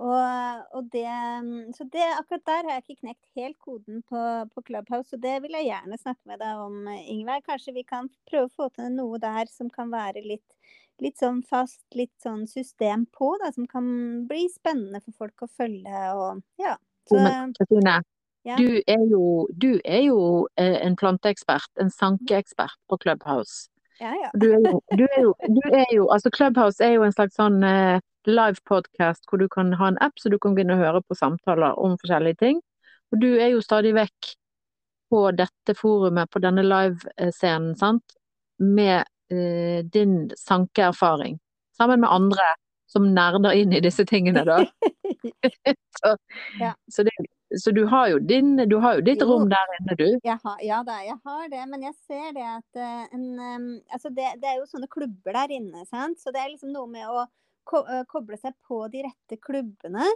Og, 0.00 0.62
og 0.72 0.86
det, 0.92 1.04
så 1.76 1.84
det, 1.92 2.04
akkurat 2.16 2.46
der 2.48 2.62
har 2.64 2.78
jeg 2.78 2.84
ikke 2.86 3.00
knekt 3.02 3.26
helt 3.36 3.58
koden 3.60 4.00
på, 4.08 4.20
på 4.54 4.62
Clubhouse, 4.64 5.12
og 5.12 5.20
det 5.20 5.34
vil 5.44 5.52
jeg 5.58 5.68
gjerne 5.68 5.98
snakke 6.00 6.30
med 6.30 6.40
deg 6.40 6.62
om, 6.64 6.78
Ingvær. 7.12 7.44
Kanskje 7.44 7.74
vi 7.76 7.84
kan 7.84 8.08
prøve 8.30 8.48
å 8.48 8.54
få 8.56 8.70
til 8.72 8.88
noe 8.94 9.20
der 9.20 9.50
som 9.52 9.68
kan 9.72 9.92
være 9.92 10.24
litt, 10.24 10.56
litt 11.02 11.18
sånn 11.18 11.42
fast, 11.46 11.82
litt 11.98 12.14
sånn 12.22 12.46
system 12.50 13.06
på, 13.14 13.34
da, 13.42 13.50
som 13.54 13.66
kan 13.70 13.86
bli 14.28 14.46
spennende 14.52 15.02
for 15.02 15.24
folk 15.24 15.46
å 15.46 15.50
følge 15.50 16.06
og 16.14 16.42
ja. 16.62 16.76
Så, 17.08 17.18
Men 17.18 17.50
ja. 18.46 18.54
du 18.56 18.78
er 18.86 19.02
jo, 19.10 19.48
du 19.50 19.80
er 19.84 20.04
jo 20.06 20.46
eh, 20.60 20.78
en 20.86 20.94
planteekspert, 20.96 21.70
en 21.82 21.90
sankeekspert 21.90 22.78
på 22.88 22.98
Clubhouse. 23.02 23.68
ja, 24.00 24.14
ja. 24.14 24.30
Du 24.34 24.52
er 24.52 24.60
jo, 24.62 24.80
du 24.96 25.04
er 25.04 25.20
jo, 25.22 25.34
du 25.48 25.62
er 25.70 25.94
jo 25.94 26.06
altså 26.14 26.30
Clubhouse 26.30 26.82
er 26.84 26.94
jo 26.94 27.02
en 27.06 27.14
slags 27.14 27.34
sånn 27.38 27.58
eh, 27.66 27.98
live 28.26 28.62
podcast 28.68 29.26
hvor 29.26 29.42
du 29.42 29.48
kan 29.50 29.74
ha 29.78 29.90
en 29.90 29.98
app 30.02 30.18
så 30.22 30.30
du 30.30 30.38
kan 30.38 30.54
begynne 30.54 30.78
å 30.78 30.82
høre 30.82 31.02
på 31.02 31.18
samtaler 31.18 31.78
om 31.78 31.98
forskjellige 31.98 32.38
ting. 32.42 32.62
Og 33.12 33.20
du 33.20 33.32
er 33.34 33.52
jo 33.52 33.62
stadig 33.64 33.92
vekk 33.98 34.34
på 35.12 35.26
dette 35.36 35.74
forumet, 35.76 36.30
på 36.32 36.40
denne 36.40 36.64
live-scenen, 36.64 37.74
sant, 37.76 38.14
med 38.62 39.02
eh, 39.02 39.11
din 39.92 40.30
sankeerfaring. 40.38 41.38
Sammen 41.76 42.00
med 42.04 42.10
andre 42.12 42.50
som 42.92 43.06
nerder 43.16 43.54
inn 43.56 43.72
i 43.72 43.80
disse 43.80 44.04
tingene, 44.08 44.42
da. 44.44 44.58
så, 46.00 46.16
Ja. 46.60 46.74
så, 46.92 47.02
det, 47.08 47.12
så 47.62 47.70
du 47.72 47.84
har 47.88 48.08
jo 48.12 48.18
din, 48.18 48.56
du 48.68 48.76
har 48.82 48.98
jo 48.98 49.04
ditt 49.06 49.22
Jo. 49.22 49.28
rom 49.30 49.48
der 49.50 49.72
inne, 49.78 49.96
du. 49.98 50.06
Har, 50.28 50.58
ja 50.64 50.82
da, 50.86 50.98
jeg 51.06 51.16
har 51.24 51.46
det, 51.52 51.62
men 51.70 51.86
jeg 51.88 51.94
ser 52.06 52.34
det 52.36 52.44
at 52.48 52.80
eh, 52.80 53.06
en, 53.16 53.24
um, 53.40 53.70
altså 53.92 54.10
det, 54.12 54.28
det 54.42 54.50
er 54.50 54.60
jo 54.60 54.68
sånne 54.68 54.90
klubber 54.92 55.32
der 55.38 55.54
inne, 55.56 55.86
sant? 55.88 56.20
så 56.20 56.32
det 56.34 56.42
er 56.42 56.52
liksom 56.52 56.72
noe 56.74 56.90
med 56.90 57.08
å 57.08 57.24
ko 57.68 57.84
eh, 57.86 58.04
koble 58.10 58.36
seg 58.40 58.54
på 58.68 58.82
de 58.92 59.04
rette 59.06 59.38
klubbene. 59.40 60.08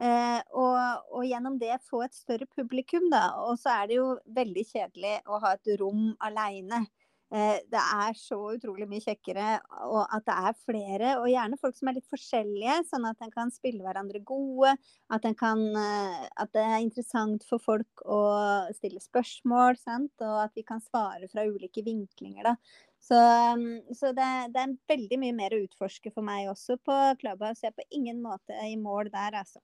eh, 0.00 0.38
og, 0.54 0.78
og 1.16 1.26
gjennom 1.26 1.58
det 1.60 1.80
få 1.88 2.02
et 2.06 2.14
større 2.14 2.46
publikum, 2.54 3.10
da. 3.12 3.26
Og 3.48 3.58
så 3.60 3.72
er 3.80 3.90
det 3.90 3.98
jo 3.98 4.08
veldig 4.36 4.64
kjedelig 4.70 5.16
å 5.26 5.40
ha 5.42 5.54
et 5.56 5.74
rom 5.80 6.12
aleine. 6.20 6.84
Eh, 7.30 7.60
det 7.70 7.78
er 7.78 8.16
så 8.18 8.36
utrolig 8.56 8.88
mye 8.90 9.04
kjekkere 9.04 9.60
og 9.86 10.00
at 10.02 10.24
det 10.26 10.34
er 10.34 10.56
flere, 10.66 11.12
og 11.20 11.28
gjerne 11.30 11.58
folk 11.62 11.76
som 11.78 11.90
er 11.90 11.98
litt 12.00 12.10
forskjellige, 12.10 12.80
sånn 12.90 13.06
at 13.06 13.22
en 13.22 13.30
kan 13.30 13.52
spille 13.54 13.84
hverandre 13.84 14.18
gode. 14.26 14.74
At, 15.14 15.26
kan, 15.38 15.62
eh, 15.78 16.26
at 16.42 16.52
det 16.56 16.66
er 16.66 16.82
interessant 16.82 17.46
for 17.46 17.62
folk 17.62 18.04
å 18.04 18.20
stille 18.74 19.02
spørsmål, 19.02 19.78
sant? 19.78 20.14
og 20.26 20.44
at 20.48 20.58
vi 20.58 20.66
kan 20.66 20.82
svare 20.82 21.30
fra 21.30 21.46
ulike 21.46 21.84
vinklinger. 21.86 22.50
Da. 22.50 22.56
Så, 23.00 23.16
um, 23.16 23.78
så 23.96 24.10
det, 24.16 24.30
det 24.52 24.64
er 24.64 24.78
veldig 24.90 25.18
mye 25.22 25.36
mer 25.38 25.54
å 25.54 25.62
utforske 25.62 26.10
for 26.12 26.26
meg 26.26 26.50
også 26.50 26.76
på 26.84 26.96
Clubhouse. 27.22 27.62
Jeg 27.62 27.72
er 27.72 27.78
på 27.78 27.86
ingen 27.96 28.18
måte 28.24 28.58
i 28.66 28.74
mål 28.76 29.12
der, 29.14 29.38
altså. 29.40 29.62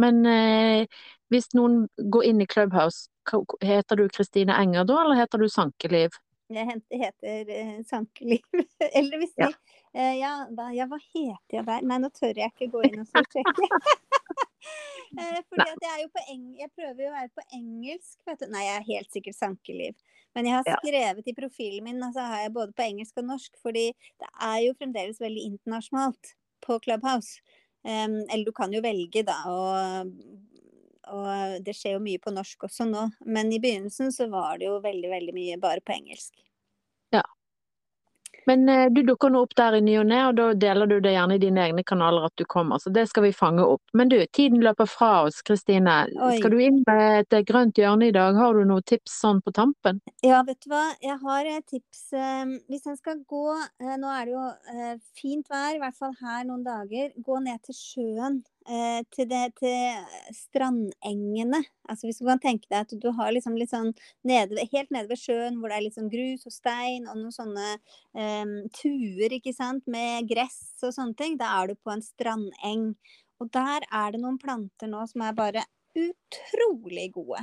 Men 0.00 0.24
eh, 0.24 0.86
hvis 1.32 1.50
noen 1.56 1.82
går 2.12 2.30
inn 2.30 2.40
i 2.40 2.48
Clubhouse, 2.48 3.10
heter 3.64 4.00
du 4.00 4.08
Kristine 4.08 4.56
Enger 4.56 4.86
da, 4.88 5.02
eller 5.04 5.18
heter 5.20 5.42
du 5.42 5.48
Sankeliv? 5.52 6.16
Jeg 6.50 6.66
hent- 6.66 6.96
heter 7.02 7.50
uh, 7.54 7.76
Sankeliv. 7.86 8.42
Eller 8.98 9.20
hvis 9.22 9.34
Ja. 9.38 9.48
de 9.48 10.00
eh, 10.00 10.16
ja, 10.20 10.32
ja, 10.74 10.86
hva 10.90 10.98
heter 11.02 11.56
jeg 11.60 11.66
der? 11.66 11.82
Nei, 11.86 11.98
nå 12.02 12.10
tør 12.14 12.34
jeg 12.36 12.50
ikke 12.52 12.70
gå 12.74 12.82
inn 12.90 13.02
og 13.04 13.10
sjekke. 13.12 13.44
Eh, 15.18 15.38
fordi 15.48 15.64
at 15.66 15.80
jeg 15.82 15.90
er 15.90 16.00
jo 16.04 16.08
på 16.14 16.20
eng 16.30 16.42
Jeg 16.60 16.68
prøver 16.76 17.00
jo 17.02 17.08
å 17.08 17.14
være 17.16 17.30
på 17.34 17.42
engelsk, 17.56 18.18
vet 18.28 18.42
du. 18.44 18.50
Nei, 18.52 18.60
jeg 18.68 18.76
er 18.76 18.84
helt 18.86 19.16
sikkert 19.16 19.34
Sankeliv. 19.38 19.96
Men 20.36 20.46
jeg 20.46 20.54
har 20.54 20.68
skrevet 20.84 21.30
i 21.32 21.34
profilen 21.34 21.86
min, 21.88 21.98
og 22.06 22.12
så 22.14 22.26
har 22.30 22.44
jeg 22.44 22.52
både 22.54 22.74
på 22.76 22.84
engelsk 22.84 23.18
og 23.18 23.26
norsk, 23.32 23.56
fordi 23.64 23.88
det 24.22 24.28
er 24.46 24.58
jo 24.68 24.76
fremdeles 24.78 25.18
veldig 25.18 25.42
internasjonalt 25.48 26.30
på 26.62 26.76
Clubhouse. 26.84 27.40
Um, 27.82 28.20
eller 28.28 28.44
du 28.46 28.52
kan 28.54 28.70
jo 28.76 28.84
velge, 28.84 29.24
da, 29.26 29.40
og, 29.50 30.12
og 31.08 31.64
det 31.64 31.74
skjer 31.76 31.96
jo 31.96 32.04
mye 32.04 32.20
på 32.22 32.32
norsk 32.34 32.68
også 32.68 32.86
nå. 32.90 33.08
Men 33.26 33.52
i 33.52 33.60
begynnelsen 33.62 34.12
så 34.12 34.28
var 34.32 34.58
det 34.60 34.68
jo 34.68 34.78
veldig, 34.84 35.10
veldig 35.10 35.34
mye 35.36 35.58
bare 35.62 35.80
på 35.84 35.96
engelsk. 35.96 36.32
Ja. 37.14 37.22
Men 38.46 38.68
eh, 38.68 38.86
du 38.90 39.02
dukker 39.04 39.30
nå 39.30 39.42
opp 39.44 39.52
der 39.58 39.74
i 39.76 39.80
ny 39.84 39.98
og 40.00 40.06
ne, 40.08 40.18
og 40.30 40.36
da 40.38 40.46
deler 40.56 40.88
du 40.88 40.94
det 41.04 41.12
gjerne 41.12 41.36
i 41.36 41.40
dine 41.42 41.60
egne 41.66 41.82
kanaler 41.86 42.24
at 42.30 42.32
du 42.40 42.44
kommer, 42.48 42.80
så 42.80 42.88
det 42.94 43.04
skal 43.10 43.26
vi 43.26 43.32
fange 43.36 43.62
opp. 43.66 43.82
Men 43.92 44.08
du, 44.08 44.16
tiden 44.32 44.62
løper 44.64 44.88
fra 44.88 45.10
oss, 45.26 45.42
Kristine. 45.46 45.98
Skal 46.38 46.54
du 46.54 46.62
inn 46.64 46.80
med 46.88 47.26
et 47.28 47.46
grønt 47.50 47.78
hjørne 47.78 48.08
i 48.08 48.14
dag? 48.16 48.38
Har 48.38 48.56
du 48.56 48.64
noen 48.64 48.86
tips 48.88 49.18
sånn 49.20 49.42
på 49.44 49.52
tampen? 49.54 50.00
Ja, 50.24 50.40
vet 50.48 50.62
du 50.64 50.70
hva. 50.72 50.86
Jeg 51.04 51.18
har 51.20 51.50
et 51.52 51.66
tips. 51.68 52.06
eh, 52.16 52.56
Hvis 52.72 52.88
en 52.88 52.96
skal 52.98 53.20
gå 53.28 53.44
eh, 53.58 53.96
Nå 54.00 54.08
er 54.14 54.24
det 54.30 54.34
jo 54.38 54.46
eh, 54.72 54.96
fint 55.20 55.50
vær, 55.52 55.76
i 55.76 55.82
hvert 55.82 56.00
fall 56.00 56.16
her 56.22 56.46
noen 56.48 56.64
dager. 56.64 57.12
Gå 57.20 57.42
ned 57.44 57.60
til 57.68 57.76
sjøen. 57.76 58.40
Eh, 58.70 59.00
Til, 59.14 59.28
det, 59.30 59.42
til 59.58 60.34
strandengene. 60.36 61.62
Altså 61.90 62.08
Hvis 62.08 62.20
du 62.20 62.26
kan 62.28 62.42
tenke 62.42 62.68
deg 62.70 62.84
at 62.84 62.94
du 63.02 63.08
har 63.16 63.32
liksom 63.34 63.56
litt 63.58 63.72
sånn 63.72 63.90
nede, 64.26 64.62
helt 64.72 64.92
nede 64.94 65.10
ved 65.10 65.20
sjøen 65.20 65.58
hvor 65.58 65.72
det 65.72 65.80
er 65.80 65.86
litt 65.88 65.98
sånn 65.98 66.12
grus 66.12 66.46
og 66.46 66.54
stein 66.54 67.08
og 67.10 67.18
noen 67.18 67.34
sånne 67.34 67.72
eh, 67.74 68.54
tuer, 68.76 69.36
ikke 69.40 69.54
sant, 69.56 69.84
med 69.90 70.30
gress 70.30 70.62
og 70.86 70.94
sånne 70.96 71.18
ting. 71.18 71.36
Da 71.40 71.56
er 71.58 71.72
du 71.72 71.80
på 71.80 71.94
en 71.94 72.04
strandeng. 72.04 72.94
Og 73.40 73.50
der 73.54 73.86
er 73.88 74.14
det 74.14 74.22
noen 74.22 74.38
planter 74.40 74.90
nå 74.90 75.02
som 75.10 75.24
er 75.24 75.36
bare 75.36 75.66
utrolig 75.98 77.10
gode. 77.14 77.42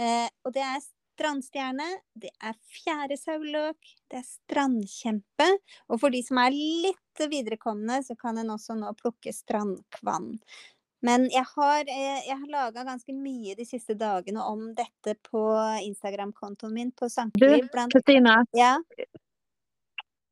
Eh, 0.00 0.28
og 0.44 0.54
det 0.56 0.64
er 0.64 0.82
strandstjerne, 1.14 1.86
det 2.18 2.32
er 2.42 2.56
fjæresauløk, 2.74 3.94
det 4.10 4.20
er 4.20 4.26
strandkjempe. 4.26 5.48
Og 5.88 6.00
for 6.02 6.14
de 6.14 6.22
som 6.26 6.40
er 6.42 6.54
litt 6.56 7.03
viderekomne, 7.30 8.02
så 8.04 8.16
kan 8.16 8.38
en 8.38 8.54
også 8.54 8.76
nå 8.78 8.92
plukke 8.98 9.32
strandkvann. 9.32 10.32
Men 11.04 11.26
jeg 11.28 11.44
har, 11.50 11.80
eh, 11.80 12.20
jeg 12.24 12.36
har 12.40 12.48
laga 12.48 12.84
ganske 12.84 13.12
mye 13.12 13.54
de 13.58 13.66
siste 13.68 13.96
dagene 14.00 14.40
om 14.40 14.70
dette 14.74 15.16
på 15.28 15.42
Instagram-kontoen 15.84 16.72
min 16.72 16.92
på 16.96 17.10
Du, 17.10 17.12
Sankeliv. 17.12 17.68
Blant... 17.72 17.92
Kristine, 17.92 18.38
Ja, 18.56 18.78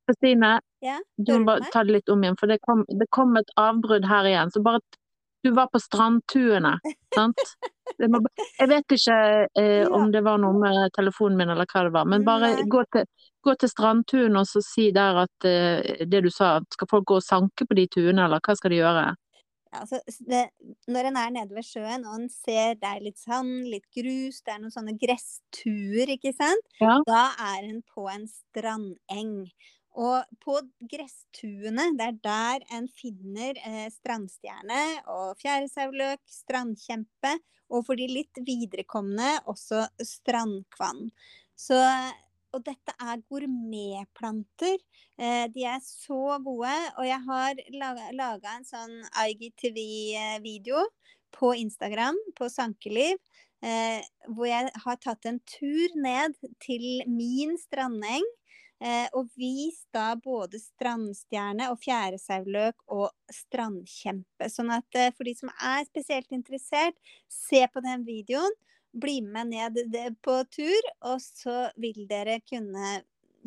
Kristine, 0.09 0.61
ja, 0.83 0.99
du 1.17 1.39
må 1.39 1.45
bare 1.53 1.69
ta 1.73 1.85
det 1.85 1.99
litt 1.99 2.09
om 2.11 2.25
igjen, 2.25 2.37
for 2.41 2.51
det 2.51 2.59
kom, 2.67 2.83
det 2.89 3.07
kom 3.15 3.37
et 3.39 3.53
avbrudd 3.61 4.09
her 4.09 4.29
igjen. 4.29 4.51
Så 4.51 4.65
bare 4.65 4.81
Du 5.43 5.51
var 5.51 5.67
på 5.67 5.79
strandtuene, 5.83 6.77
sant? 7.17 7.41
Jeg 7.99 8.69
vet 8.71 8.95
ikke 8.97 9.19
eh, 9.59 9.87
om 9.91 10.13
det 10.13 10.23
var 10.25 10.39
noe 10.43 10.57
med 10.59 10.93
telefonen 10.97 11.39
min 11.41 11.53
eller 11.53 11.69
hva 11.69 11.85
det 11.87 11.93
var, 11.95 12.09
men 12.09 12.25
bare 12.27 12.53
gå 12.71 12.85
til, 12.93 13.09
gå 13.43 13.55
til 13.59 13.71
strandtuen 13.73 14.39
og 14.39 14.47
så 14.49 14.63
si 14.65 14.91
der 14.95 15.25
at 15.25 15.49
eh, 15.49 16.07
det 16.07 16.23
du 16.25 16.31
sa, 16.31 16.59
skal 16.73 16.91
folk 16.91 17.09
gå 17.11 17.19
og 17.21 17.27
sanke 17.27 17.67
på 17.69 17.79
de 17.79 17.89
tuene, 17.91 18.25
eller 18.25 18.43
hva 18.43 18.57
skal 18.59 18.75
de 18.75 18.81
gjøre? 18.81 19.05
Ja, 19.73 19.81
altså, 19.81 20.01
det, 20.29 20.43
når 20.93 21.09
en 21.09 21.17
er 21.17 21.31
nede 21.33 21.57
ved 21.57 21.65
sjøen 21.65 22.03
og 22.05 22.19
en 22.19 22.29
ser 22.29 22.75
det 22.81 22.89
er 22.91 23.05
litt 23.05 23.21
sand, 23.21 23.65
litt 23.73 23.87
grus, 23.97 24.43
det 24.45 24.53
er 24.53 24.61
noen 24.61 24.75
sånne 24.75 24.99
gresstuer, 25.01 26.13
ikke 26.19 26.35
sant, 26.37 26.67
Ja. 26.81 26.99
da 27.09 27.23
er 27.55 27.71
en 27.71 27.81
på 27.95 28.05
en 28.13 28.27
strandeng. 28.29 29.39
Og 29.93 30.25
på 30.41 30.57
gresstuene, 30.89 31.91
det 31.99 32.07
er 32.07 32.19
der 32.25 32.65
en 32.79 32.87
finner 32.97 33.59
eh, 33.61 33.89
strandstjerne 33.93 34.83
og 35.13 35.37
fjæresauløk, 35.43 36.23
strandkjempe, 36.33 37.35
og 37.73 37.85
for 37.87 38.01
de 38.01 38.09
litt 38.09 38.41
viderekomne 38.45 39.35
også 39.49 39.85
strandkvann. 40.01 41.11
Så, 41.57 41.77
og 42.53 42.65
dette 42.65 42.97
er 42.97 43.21
gourmetplanter. 43.29 44.81
Eh, 45.21 45.45
de 45.53 45.69
er 45.69 45.81
så 45.85 46.39
gode, 46.45 46.73
og 46.97 47.07
jeg 47.09 47.21
har 47.29 47.63
laga 48.17 48.57
en 48.57 48.69
sånn 48.69 48.99
IGTV-video 49.29 50.87
på 51.37 51.53
Instagram, 51.61 52.17
på 52.37 52.49
Sankeliv, 52.53 53.21
eh, 53.65 54.01
hvor 54.29 54.49
jeg 54.49 54.73
har 54.85 55.01
tatt 55.05 55.29
en 55.29 55.41
tur 55.49 56.01
ned 56.01 56.37
til 56.65 57.05
min 57.09 57.57
strandeng. 57.61 58.25
Eh, 58.83 59.07
og 59.15 59.29
vis 59.39 59.85
da 59.95 60.09
både 60.19 60.59
strandstjerne 60.59 61.69
og 61.71 61.79
fjæresauløk 61.85 62.81
og 62.91 63.13
strandkjempe. 63.31 64.49
Sånn 64.51 64.73
at 64.75 64.99
eh, 64.99 65.13
for 65.15 65.29
de 65.29 65.37
som 65.39 65.53
er 65.55 65.87
spesielt 65.87 66.35
interessert, 66.35 66.99
se 67.31 67.63
på 67.71 67.85
den 67.85 68.07
videoen. 68.09 68.61
bli 68.93 69.23
med 69.25 69.49
ned 69.49 69.79
på 70.21 70.35
tur, 70.53 70.89
og 71.09 71.17
så 71.25 71.71
vil 71.81 72.03
dere 72.11 72.43
kunne 72.45 72.99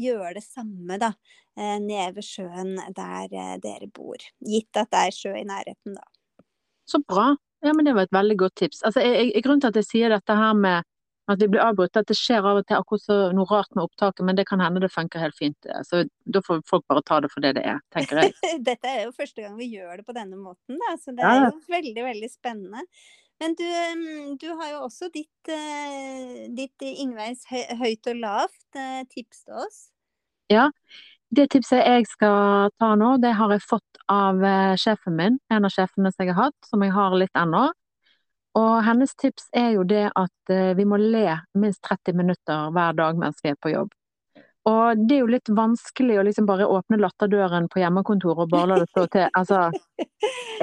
gjøre 0.02 0.34
det 0.39 0.43
samme 0.43 0.98
da, 0.98 1.12
eh, 1.58 1.78
nede 1.80 2.15
ved 2.15 2.26
sjøen 2.26 2.76
der 2.95 3.30
eh, 3.30 3.56
dere 3.62 3.88
bor. 3.88 4.17
Gitt 4.41 4.80
at 4.80 4.89
det 4.89 5.04
er 5.04 5.15
sjø 5.15 5.36
i 5.38 5.45
nærheten, 5.45 6.00
da. 6.00 6.45
Så 6.89 7.02
bra. 7.06 7.36
Ja, 7.65 7.74
men 7.74 7.86
det 7.86 7.95
var 7.98 8.06
et 8.06 8.13
veldig 8.13 8.38
godt 8.38 8.56
tips. 8.62 8.84
Altså, 8.86 9.02
jeg, 9.02 9.32
jeg, 9.34 9.43
grunnen 9.45 9.62
til 9.63 9.71
at 9.74 9.80
jeg 9.80 9.88
sier 9.88 10.13
dette 10.13 10.38
her 10.38 10.54
med 10.58 10.86
at 11.32 11.42
vi 11.42 11.48
blir 11.50 11.64
avbrutt, 11.64 11.98
at 11.98 12.08
det 12.10 12.18
skjer 12.18 12.46
av 12.46 12.60
og 12.60 12.68
til 12.70 12.78
akkurat 12.78 13.04
så 13.04 13.18
noe 13.34 13.50
rart 13.50 13.72
med 13.74 13.88
opptaket, 13.88 14.22
men 14.28 14.38
det 14.38 14.46
kan 14.50 14.62
hende 14.62 14.84
det 14.84 14.92
funker 14.94 15.24
helt 15.24 15.38
fint. 15.38 15.70
Så 15.88 16.04
da 16.30 16.42
får 16.46 16.62
folk 16.70 16.86
bare 16.92 17.04
ta 17.06 17.20
det 17.24 17.32
for 17.34 17.46
det 17.46 17.56
det 17.58 17.66
er, 17.72 17.82
tenker 17.96 18.22
jeg. 18.22 18.36
Dette 18.70 18.92
er 18.92 19.08
jo 19.08 19.16
første 19.16 19.42
gang 19.42 19.56
vi 19.58 19.72
gjør 19.74 20.02
det 20.02 20.08
på 20.08 20.16
denne 20.18 20.38
måten, 20.38 20.78
da, 20.82 20.96
så 21.02 21.16
det 21.18 21.26
er 21.26 21.48
jo 21.48 21.56
veldig, 21.72 22.04
veldig 22.12 22.32
spennende. 22.32 22.86
Men 23.42 23.56
du, 23.60 23.66
mm, 23.66 24.38
du 24.40 24.48
har 24.56 24.70
jo 24.72 24.86
også 24.86 25.10
ditt, 25.12 25.50
eh, 25.52 26.46
ditt 26.56 26.86
Ingveis 26.88 27.44
høyt 27.50 28.08
og 28.08 28.22
lavt 28.22 28.80
eh, 28.80 29.02
tips 29.12 29.44
til 29.44 29.66
oss. 29.66 29.82
Ja, 30.54 30.70
det 31.36 31.50
tipset 31.52 31.82
jeg 31.82 32.06
skal 32.08 32.70
ta 32.80 32.94
nå, 32.96 33.16
det 33.24 33.34
har 33.36 33.52
jeg 33.52 33.66
fått 33.66 34.00
av 34.12 34.44
eh, 34.46 34.76
sjefen 34.80 35.18
min, 35.18 35.40
en 35.52 35.68
av 35.68 35.74
sjefene 35.74 36.14
som 36.14 36.24
jeg 36.24 36.36
har 36.36 36.48
hatt, 36.48 36.70
som 36.70 36.86
jeg 36.86 36.94
har 36.96 37.18
litt 37.18 37.42
ennå. 37.42 37.66
Og 38.56 38.72
hennes 38.88 39.12
tips 39.20 39.50
er 39.56 39.74
jo 39.76 39.84
det 39.88 40.08
at 40.15 40.54
eh, 40.54 40.72
vi 40.78 40.86
må 40.88 41.00
le 41.02 41.41
minst 41.60 41.84
30 41.84 42.15
minutter 42.15 42.72
hver 42.72 42.96
dag 42.96 43.20
mens 43.20 43.44
vi 43.44 43.52
er 43.52 43.60
på 43.60 43.74
jobb. 43.74 43.91
Og 44.65 45.02
det 45.06 45.18
er 45.18 45.22
jo 45.22 45.30
litt 45.30 45.50
vanskelig 45.54 46.15
å 46.18 46.24
liksom 46.26 46.48
bare 46.50 46.65
åpne 46.65 46.98
latterdøren 46.98 47.68
på 47.70 47.84
hjemmekontoret 47.84 48.48
og 48.48 48.54
bare 48.54 48.70
la 48.72 48.78
det 48.82 48.88
stå 48.89 49.04
til. 49.13 49.28
Altså, 49.39 49.60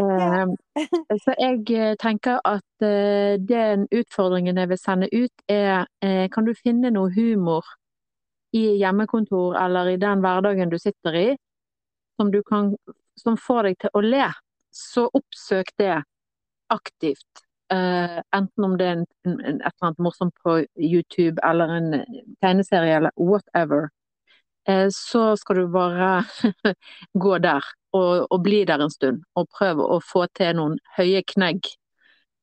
eh, 0.01 1.19
så 1.23 1.35
jeg 1.39 1.61
eh, 1.77 1.93
tenker 2.03 2.41
at 2.49 2.87
eh, 2.87 3.37
den 3.39 3.87
utfordringen 3.95 4.59
jeg 4.59 4.73
vil 4.73 4.81
sende 4.81 5.11
ut 5.13 5.47
er 5.53 5.87
eh, 6.03 6.27
Kan 6.35 6.49
du 6.49 6.55
finne 6.59 6.91
noe 6.91 7.13
humor 7.15 7.69
i 8.57 8.65
hjemmekontor 8.81 9.55
eller 9.61 9.93
i 9.93 10.01
den 10.01 10.25
hverdagen 10.25 10.73
du 10.73 10.81
sitter 10.83 11.15
i, 11.17 11.29
som, 12.19 12.33
du 12.33 12.43
kan, 12.43 12.75
som 13.21 13.39
får 13.39 13.69
deg 13.69 13.79
til 13.85 13.95
å 13.95 14.03
le? 14.03 14.27
Så 14.73 15.07
oppsøk 15.15 15.71
det 15.79 15.95
aktivt. 16.73 17.47
Uh, 17.73 18.21
enten 18.37 18.65
om 18.67 18.77
det 18.77 18.87
er 18.87 18.99
en, 18.99 19.07
en, 19.25 19.37
et 19.41 19.65
eller 19.65 19.87
annet 19.87 20.03
morsomt 20.05 20.35
på 20.45 20.59
YouTube 20.77 21.41
eller 21.47 21.71
en 21.73 21.95
tegneserie 22.45 22.99
eller 22.99 23.15
whatever, 23.17 23.89
uh, 24.69 24.89
så 24.93 25.31
skal 25.41 25.63
du 25.63 25.71
bare 25.73 26.11
gå 27.25 27.39
der 27.39 27.65
og, 27.97 28.27
og, 28.29 28.39
bli 28.45 28.65
der 28.69 28.85
en 28.85 28.93
stund. 28.93 29.23
Og 29.37 29.49
prøve 29.57 29.87
å 29.89 30.01
få 30.05 30.27
til 30.37 30.57
noen 30.59 30.77
høye 30.99 31.25
knegg 31.35 31.71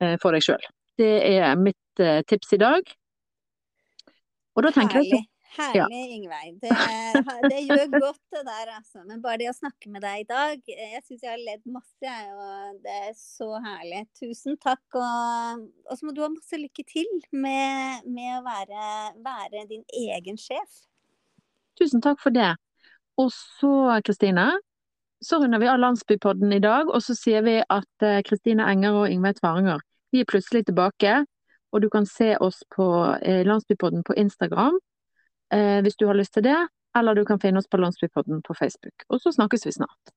uh, 0.02 0.16
for 0.22 0.34
deg 0.34 0.46
sjøl. 0.46 0.66
Det 1.00 1.14
er 1.30 1.54
mitt 1.56 1.78
tips 2.28 2.56
i 2.56 2.60
dag. 2.60 2.90
Og 4.56 4.66
da 4.66 4.72
tenker 4.76 5.00
Herlig. 5.00 5.22
jeg 5.22 5.39
Herlig. 5.56 6.00
Ingveig. 6.16 6.60
Det, 6.62 6.70
det, 7.50 7.60
gjør 7.66 7.86
godt, 7.96 8.22
det 8.36 8.44
der, 8.46 8.72
altså. 8.76 9.02
Men 9.08 9.22
bare 9.24 9.40
det 9.42 9.50
å 9.50 9.56
snakke 9.58 9.90
med 9.92 10.04
deg 10.06 10.22
i 10.22 10.28
dag 10.30 10.70
Jeg 10.70 11.02
syns 11.08 11.24
jeg 11.26 11.32
har 11.32 11.42
ledd 11.42 11.64
masse, 11.74 11.98
jeg. 12.06 12.30
Og 12.36 12.80
det 12.86 12.96
er 13.08 13.12
så 13.18 13.50
herlig. 13.64 14.04
Tusen 14.20 14.60
takk. 14.62 14.84
Og, 14.94 15.66
og 15.90 15.98
så 15.98 16.08
må 16.08 16.14
du 16.14 16.24
ha 16.26 16.30
masse 16.34 16.60
lykke 16.60 16.86
til 16.90 17.10
med, 17.34 18.06
med 18.06 18.38
å 18.38 18.46
være, 18.46 18.86
være, 19.26 19.66
din 19.72 19.86
egen 20.06 20.40
sjef. 20.40 20.84
Tusen 21.80 22.04
takk 22.06 22.22
for 22.22 22.36
det. 22.36 22.52
Og 23.20 23.32
så, 23.34 23.74
Kristine, 24.06 24.52
så 25.24 25.42
runder 25.42 25.60
vi 25.60 25.68
av 25.72 25.82
Landsbypodden 25.82 26.54
i 26.56 26.62
dag. 26.64 26.92
Og 26.94 27.02
så 27.04 27.18
sier 27.18 27.44
vi 27.48 27.58
at 27.64 28.06
eh, 28.06 28.22
Kristine 28.28 28.70
Enger 28.70 29.02
og 29.02 29.10
Ingveig 29.12 29.42
Tvaringer 29.42 29.82
vi 30.12 30.24
er 30.24 30.30
plutselig 30.30 30.66
tilbake. 30.66 31.26
Og 31.72 31.82
du 31.82 31.90
kan 31.90 32.06
se 32.06 32.36
oss 32.42 32.64
på 32.76 32.86
eh, 33.22 33.46
Landsbypodden 33.46 34.04
på 34.04 34.14
Instagram 34.18 34.78
eh, 34.78 34.89
hvis 35.50 35.98
du 35.98 36.06
har 36.08 36.18
lyst 36.18 36.34
til 36.38 36.46
det. 36.46 36.58
Eller 36.98 37.16
du 37.16 37.24
kan 37.26 37.40
finne 37.42 37.62
oss 37.62 37.70
på 37.70 37.78
Landsbypodden 37.78 38.42
på 38.46 38.54
Facebook. 38.58 39.06
Og 39.10 39.22
så 39.22 39.32
snakkes 39.32 39.66
vi 39.66 39.72
snart. 39.72 40.14